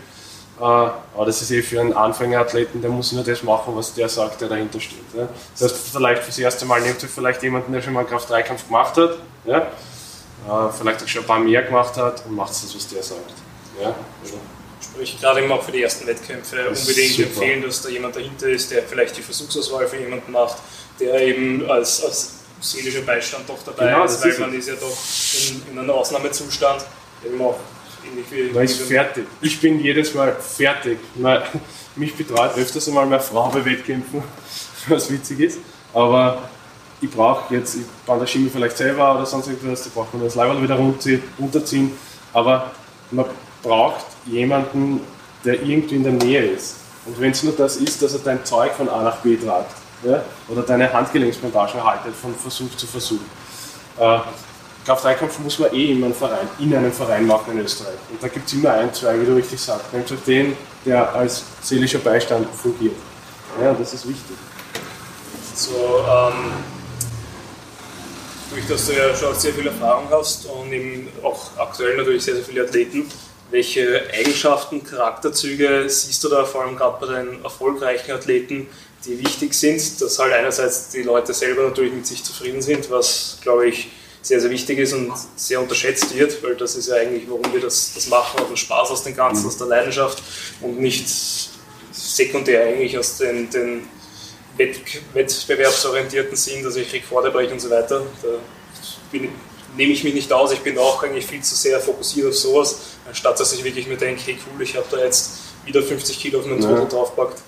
[0.60, 4.08] äh, aber das ist eh für einen Anfängerathleten, der muss nur das machen, was der
[4.08, 4.98] sagt, der dahinter steht.
[5.16, 5.28] Ja.
[5.58, 8.66] Das heißt, vielleicht fürs erste Mal nehmt ihr vielleicht jemanden, der schon mal einen Kraft-3-Kampf
[8.66, 9.66] gemacht hat, ja,
[10.48, 13.32] äh, vielleicht auch schon ein paar mehr gemacht hat und macht das, was der sagt.
[13.80, 13.94] Ja?
[14.80, 17.28] Sprich, gerade eben auch für die ersten Wettkämpfe unbedingt super.
[17.28, 20.58] empfehlen, dass da jemand dahinter ist, der vielleicht die Versuchsauswahl für jemanden macht,
[21.00, 24.74] der eben als, als seelischer Beistand doch dabei genau, ist, weil ist man ist ja
[24.74, 24.96] doch
[25.50, 26.84] in, in einem Ausnahmezustand,
[27.24, 27.58] eben auch
[28.06, 28.52] ähnlich wie.
[28.52, 29.26] Man ist fertig.
[29.40, 30.98] Ich bin jedes Mal fertig.
[31.94, 34.22] Mich betreut öfters einmal meine Frau bei Wettkämpfen,
[34.88, 35.58] was witzig ist.
[35.92, 36.50] Aber
[37.02, 40.34] ich brauche jetzt, ich bandagiere mich vielleicht selber oder sonst irgendwas, da braucht man das
[40.36, 40.78] Leibwald wieder
[41.38, 41.92] runterziehen,
[42.32, 42.70] aber
[43.10, 43.26] man
[43.62, 45.00] braucht jemanden,
[45.44, 46.76] der irgendwie in der Nähe ist.
[47.04, 49.72] Und wenn es nur das ist, dass er dein Zeug von A nach B tragt
[50.04, 50.22] ja?
[50.48, 53.20] oder deine Handgelenksbandagen haltet von Versuch zu Versuch.
[53.98, 54.18] Äh,
[54.86, 57.98] Kraft-3-Kampf muss man eh immer einen Verein, in einem Verein machen in Österreich.
[58.10, 59.92] Und da gibt es immer ein, zwei, wie du richtig sagst.
[59.92, 62.96] Nämlich den, der als seelischer Beistand fungiert.
[63.60, 64.36] Ja, das ist wichtig.
[65.54, 66.52] So, ähm,
[68.52, 72.34] durch dass du ja schon sehr viel Erfahrung hast und eben auch aktuell natürlich sehr,
[72.34, 73.10] sehr viele Athleten,
[73.50, 78.68] welche Eigenschaften, Charakterzüge siehst du da vor allem gerade bei den erfolgreichen Athleten,
[79.04, 83.38] die wichtig sind, dass halt einerseits die Leute selber natürlich mit sich zufrieden sind, was
[83.40, 83.90] glaube ich
[84.22, 87.60] sehr, sehr wichtig ist und sehr unterschätzt wird, weil das ist ja eigentlich, warum wir
[87.60, 90.22] das, das machen, aus dem Spaß aus dem Ganzen, aus der Leidenschaft
[90.60, 91.08] und nicht
[91.90, 93.88] sekundär eigentlich aus den, den
[94.56, 98.02] wettbewerbsorientierten Sinn, dass ich Rekorde breche und so weiter.
[98.22, 98.28] Da
[99.10, 99.30] bin,
[99.76, 100.52] nehme ich mich nicht aus.
[100.52, 103.96] Ich bin auch eigentlich viel zu sehr fokussiert auf sowas, anstatt dass ich wirklich mir
[103.96, 106.84] denke, hey cool, ich habe da jetzt wieder 50 Kilo auf meinen Total ja.
[106.84, 107.40] draufgepackt.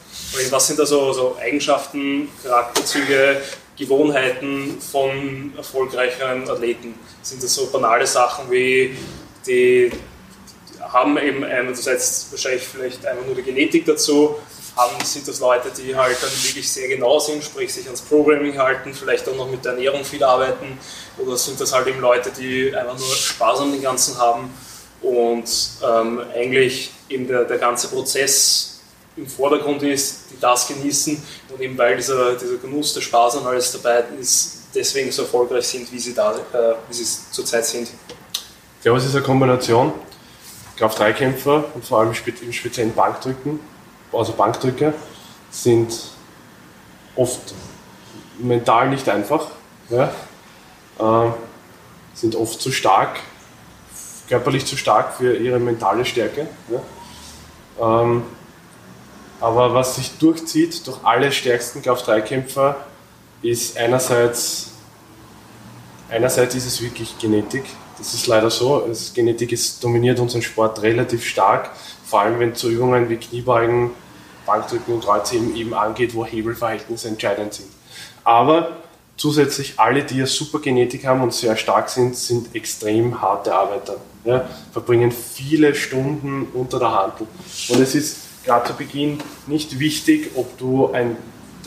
[0.51, 3.41] Was sind da so, so Eigenschaften, Charakterzüge,
[3.77, 6.95] Gewohnheiten von erfolgreicheren Athleten?
[7.23, 8.97] Sind das so banale Sachen wie
[9.47, 9.91] die
[10.81, 14.37] haben eben einerseits wahrscheinlich vielleicht einfach nur die Genetik dazu,
[14.77, 18.59] haben, sind das Leute, die halt dann wirklich sehr genau sind, sprich sich ans Programming
[18.59, 20.79] halten, vielleicht auch noch mit der Ernährung viel arbeiten,
[21.19, 24.53] oder sind das halt eben Leute, die einfach nur Spaß an dem Ganzen haben
[25.03, 25.49] und
[25.83, 28.81] ähm, eigentlich eben der, der ganze Prozess
[29.17, 33.47] im Vordergrund ist, die das genießen und eben weil dieser, dieser Genuss, der Spaß an
[33.47, 37.91] alles dabei ist, deswegen so erfolgreich sind, wie sie, da, äh, wie sie zurzeit sind.
[38.83, 39.93] Glaube, es ist eine Kombination.
[40.77, 42.13] Kraft-3-Kämpfer und vor allem
[42.43, 43.61] im speziellen Bankdrücken
[44.17, 44.95] also Bankdrücke,
[45.51, 45.93] sind
[47.17, 47.55] oft
[48.39, 49.47] mental nicht einfach,
[49.91, 50.11] ja?
[50.99, 51.31] äh,
[52.15, 53.21] sind oft zu stark,
[54.29, 56.49] körperlich zu stark für ihre mentale Stärke.
[56.69, 58.03] Ja?
[58.03, 58.23] Ähm,
[59.41, 62.77] aber was sich durchzieht durch alle stärksten Kraft-3-Kämpfer
[63.43, 64.71] ist einerseits,
[66.09, 67.65] einerseits ist es wirklich Genetik.
[67.99, 68.87] Das ist leider so.
[68.87, 71.71] Es, Genetik ist, dominiert unseren Sport relativ stark,
[72.07, 73.91] vor allem wenn zu Übungen wie Kniebeugen,
[74.47, 77.69] Bankdrücken und Kreuzheben eben angeht, wo Hebelverhältnisse entscheidend sind.
[78.25, 78.77] Aber
[79.17, 83.97] zusätzlich alle, die ja super Genetik haben und sehr stark sind, sind extrem harte Arbeiter.
[84.25, 87.15] Ja, verbringen viele Stunden unter der Hand.
[87.21, 91.17] Und es ist gerade zu Beginn nicht wichtig, ob du ein,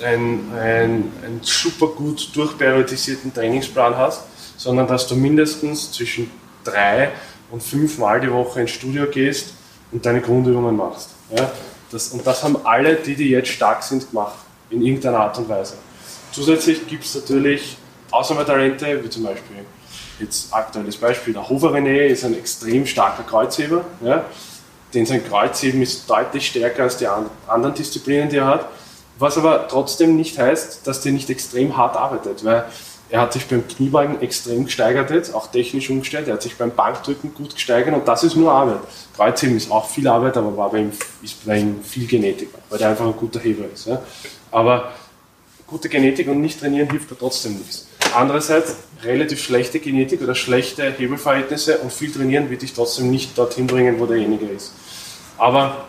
[0.01, 4.23] ein, ein, einen super gut durchperiodisierten Trainingsplan hast,
[4.57, 6.31] sondern dass du mindestens zwischen
[6.63, 7.11] drei
[7.51, 9.53] und fünf Mal die Woche ins Studio gehst
[9.91, 11.11] und deine Grundübungen machst.
[11.35, 11.51] Ja?
[11.91, 14.35] Das, und das haben alle, die, die jetzt stark sind, gemacht.
[14.69, 15.75] in irgendeiner Art und Weise.
[16.31, 17.77] Zusätzlich gibt es natürlich
[18.11, 19.65] Ausnahmetalente, wie zum Beispiel
[20.19, 23.85] jetzt aktuelles Beispiel, der Hofer René ist ein extrem starker Kreuzheber.
[24.01, 24.25] Ja,
[24.93, 28.67] den sein Kreuzheben ist deutlich stärker als die anderen Disziplinen, die er hat.
[29.19, 32.65] Was aber trotzdem nicht heißt, dass der nicht extrem hart arbeitet, weil
[33.09, 36.27] er hat sich beim Kniebeugen extrem gesteigert jetzt, auch technisch umgestellt.
[36.27, 38.79] Er hat sich beim Bankdrücken gut gesteigert und das ist nur Arbeit.
[39.15, 40.91] Kreuzheben ist auch viel Arbeit, aber war bei ihm,
[41.21, 43.87] ist bei ihm viel Genetik, weil er einfach ein guter Heber ist.
[43.87, 44.01] Ja.
[44.51, 44.91] Aber
[45.65, 47.87] gute Genetik und nicht trainieren hilft er trotzdem nichts.
[48.13, 53.67] Andererseits relativ schlechte Genetik oder schlechte Hebelverhältnisse und viel trainieren wird dich trotzdem nicht dorthin
[53.67, 54.73] bringen, wo derjenige ist.
[55.37, 55.85] Aber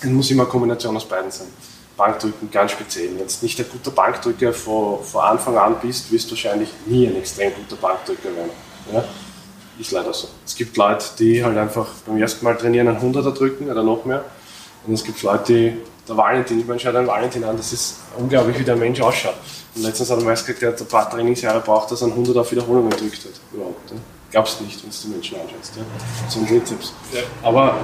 [0.00, 1.48] es muss immer eine Kombination aus beiden sein.
[1.96, 3.08] Bankdrücken ganz speziell.
[3.18, 7.06] Wenn du nicht ein guter Bankdrücker vor, vor Anfang an bist, wirst du wahrscheinlich nie
[7.06, 8.50] ein extrem guter Bankdrücker werden.
[8.92, 9.04] Ja?
[9.78, 10.28] Ist leider so.
[10.44, 14.04] Es gibt Leute, die halt einfach beim ersten Mal trainieren einen 100er drücken oder noch
[14.04, 14.24] mehr.
[14.86, 15.76] Und es gibt Leute, die,
[16.08, 19.34] der Valentin, ich meine, schaut einen Valentin an, das ist unglaublich, wie der Mensch ausschaut.
[19.74, 22.12] Und letztens hat er mal gesagt, der hat ein paar Trainingsjahre braucht, dass er einen
[22.12, 23.40] 100 auf Wiederholungen drückt hat.
[23.52, 23.90] Überhaupt.
[23.90, 23.96] Ja?
[24.30, 25.76] Glaubst du nicht, wenn du die Menschen anschaust.
[25.76, 25.82] Ja?
[26.28, 26.92] So ein Trizeps.
[27.12, 27.20] Ja.
[27.42, 27.76] Aber,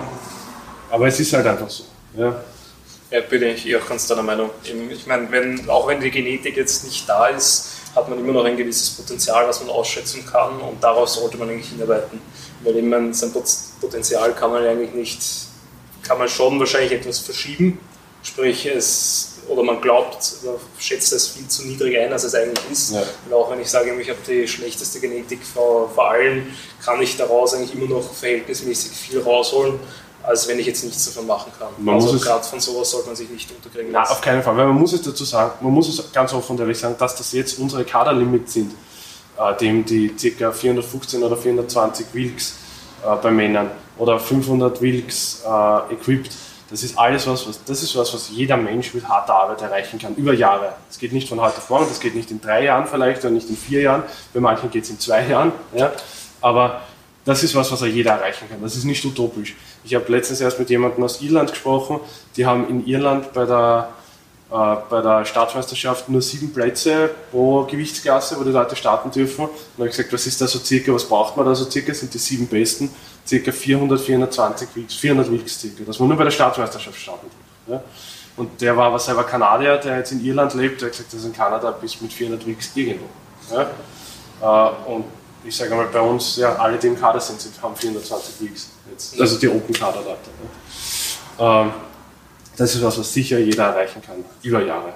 [0.91, 1.85] aber es ist halt einfach so.
[2.17, 2.35] Ja?
[3.11, 4.51] Ja, bin ich auch ganz deiner Meinung.
[4.63, 8.45] Ich meine, wenn, auch wenn die Genetik jetzt nicht da ist, hat man immer noch
[8.45, 12.21] ein gewisses Potenzial, was man ausschätzen kann und darauf sollte man eigentlich hinarbeiten.
[12.63, 13.33] Weil eben sein
[13.81, 15.23] Potenzial kann man eigentlich nicht,
[16.03, 17.79] kann man schon wahrscheinlich etwas verschieben,
[18.23, 22.71] sprich es oder man glaubt, man schätzt es viel zu niedrig ein, als es eigentlich
[22.71, 22.93] ist.
[22.93, 23.03] Ja.
[23.25, 26.55] Und auch wenn ich sage, ich habe die schlechteste Genetik vor, vor allen,
[26.85, 29.81] kann ich daraus eigentlich immer noch verhältnismäßig viel rausholen
[30.29, 31.69] als wenn ich jetzt nichts davon machen kann.
[31.79, 34.11] Man also gerade von sowas sollte man sich nicht unterkriegen lassen.
[34.11, 36.53] Nein, auf keinen Fall, weil man muss es dazu sagen, man muss es ganz offen
[36.53, 38.73] und ehrlich sagen, dass das jetzt unsere Kaderlimit sind,
[39.39, 40.53] äh, dem die ca.
[40.53, 42.57] 415 oder 420 Wilks
[43.03, 46.31] äh, bei Männern oder 500 Wilks äh, equipped.
[46.71, 49.99] Das ist alles was, was, das ist was, was jeder Mensch mit harter Arbeit erreichen
[49.99, 50.75] kann, über Jahre.
[50.91, 53.31] Es geht nicht von heute auf morgen, das geht nicht in drei Jahren vielleicht oder
[53.31, 54.03] nicht in vier Jahren,
[54.35, 55.53] bei manchen geht es in zwei Jahren.
[55.75, 55.93] Ja?
[56.43, 56.83] Aber
[57.29, 58.63] das ist was, was jeder erreichen kann.
[58.63, 59.55] Das ist nicht utopisch.
[59.85, 62.01] Ich habe letztens erst mit jemandem aus Irland gesprochen.
[62.37, 63.91] Die haben in Irland bei der,
[64.51, 69.45] äh, bei der Staatsmeisterschaft nur sieben Plätze pro Gewichtsklasse, wo die Leute starten dürfen.
[69.45, 71.93] Und habe ich gesagt, was ist da so circa, was braucht man da so circa?
[71.93, 72.89] Sind die sieben besten
[73.27, 77.27] circa 400, 420 Wilks, 400 Wilks circa, dass man nur bei der Staatsmeisterschaft starten
[77.67, 77.79] darf.
[77.79, 77.85] Ja?
[78.39, 81.27] Und der war aber selber Kanadier, der jetzt in Irland lebt, der hat gesagt, dass
[81.27, 83.05] in Kanada bis mit 400 Wilks irgendwo.
[83.51, 83.67] Ja?
[84.41, 85.05] Äh, und
[85.45, 88.71] ich sage mal, bei uns, ja, alle, die im Kader sind, sind haben 420 Weeks.
[88.91, 89.21] Jetzt.
[89.21, 90.31] Also die Open-Kader-Leute.
[90.41, 90.49] Ne?
[91.39, 91.73] Ähm,
[92.57, 94.89] das ist was, was sicher jeder erreichen kann, über Jahre.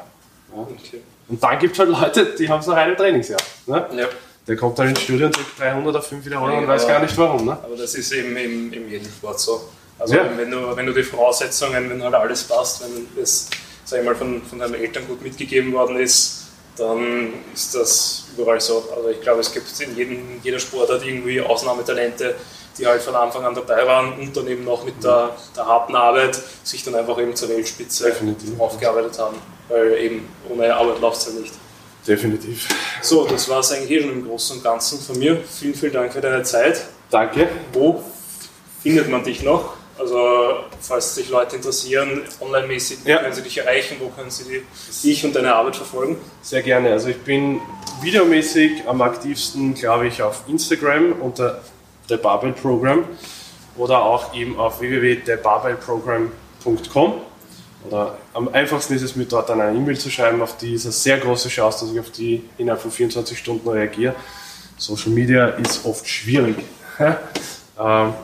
[0.55, 0.63] Ja?
[0.63, 1.03] Okay.
[1.29, 3.41] Und dann gibt es halt Leute, die haben so reine Trainingsjahr.
[3.67, 3.87] Ne?
[3.97, 4.09] Ja.
[4.47, 7.01] Der kommt dann ins Studio und drückt 300 auf 5 Wiederholungen ja, und weiß gar
[7.01, 7.47] nicht warum.
[7.47, 7.53] Ne?
[7.53, 9.69] Aber das ist eben im, im jeden Sport so.
[9.99, 10.37] Also ja.
[10.37, 13.49] wenn, du, wenn du die Voraussetzungen, wenn halt alles passt, wenn es,
[13.85, 16.42] sag ich mal, von, von deinen Eltern gut mitgegeben worden ist,
[16.77, 18.85] dann ist das überall so.
[18.95, 22.35] Also ich glaube, es gibt in jedem, jeder Sportart irgendwie Ausnahmetalente,
[22.79, 25.95] die halt von Anfang an dabei waren und dann eben noch mit der, der harten
[25.95, 28.59] Arbeit sich dann einfach eben zur Weltspitze Definitiv.
[28.59, 29.37] aufgearbeitet haben.
[29.69, 31.53] Weil eben ohne Arbeit läuft es halt nicht.
[32.07, 32.69] Definitiv.
[33.01, 35.39] So, das war es eigentlich eh schon im Großen und Ganzen von mir.
[35.45, 36.83] Vielen, vielen Dank für deine Zeit.
[37.11, 37.49] Danke.
[37.73, 38.03] Wo
[38.83, 39.75] findet man dich noch?
[39.99, 43.19] Also, falls sich Leute interessieren, online-mäßig, ja.
[43.19, 44.63] können sie dich erreichen, wo können sie
[45.05, 46.17] dich und deine Arbeit verfolgen?
[46.41, 46.93] Sehr gerne.
[46.93, 47.61] Also, ich bin
[48.01, 51.61] videomäßig am aktivsten, glaube ich, auf Instagram unter
[52.09, 53.05] The Barbell Program
[53.77, 57.21] oder auch eben auf www.thebarbellprogram.com.
[57.89, 60.93] Oder am einfachsten ist es, mir dort eine E-Mail zu schreiben, auf die ist eine
[60.93, 64.15] sehr große Chance, dass ich auf die innerhalb von 24 Stunden reagiere.
[64.77, 66.57] Social Media ist oft schwierig.
[67.79, 68.15] ähm,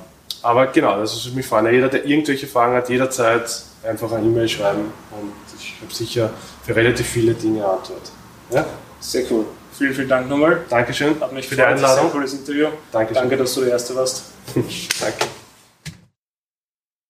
[0.42, 1.72] aber genau, das ist mich freuen.
[1.72, 6.30] Jeder, der irgendwelche Fragen hat, jederzeit einfach eine E-Mail schreiben und ich habe sicher
[6.64, 8.10] für relativ viele Dinge Antwort.
[8.50, 8.66] Ja?
[9.00, 9.44] Sehr cool.
[9.76, 10.64] Vielen, vielen Dank nochmal.
[10.68, 12.04] Dankeschön Hat mich für die Einladung.
[12.04, 12.68] Sehr cooles Interview.
[12.90, 13.22] Dankeschön.
[13.22, 14.24] Danke, dass du der Erste warst.
[14.54, 15.26] Danke.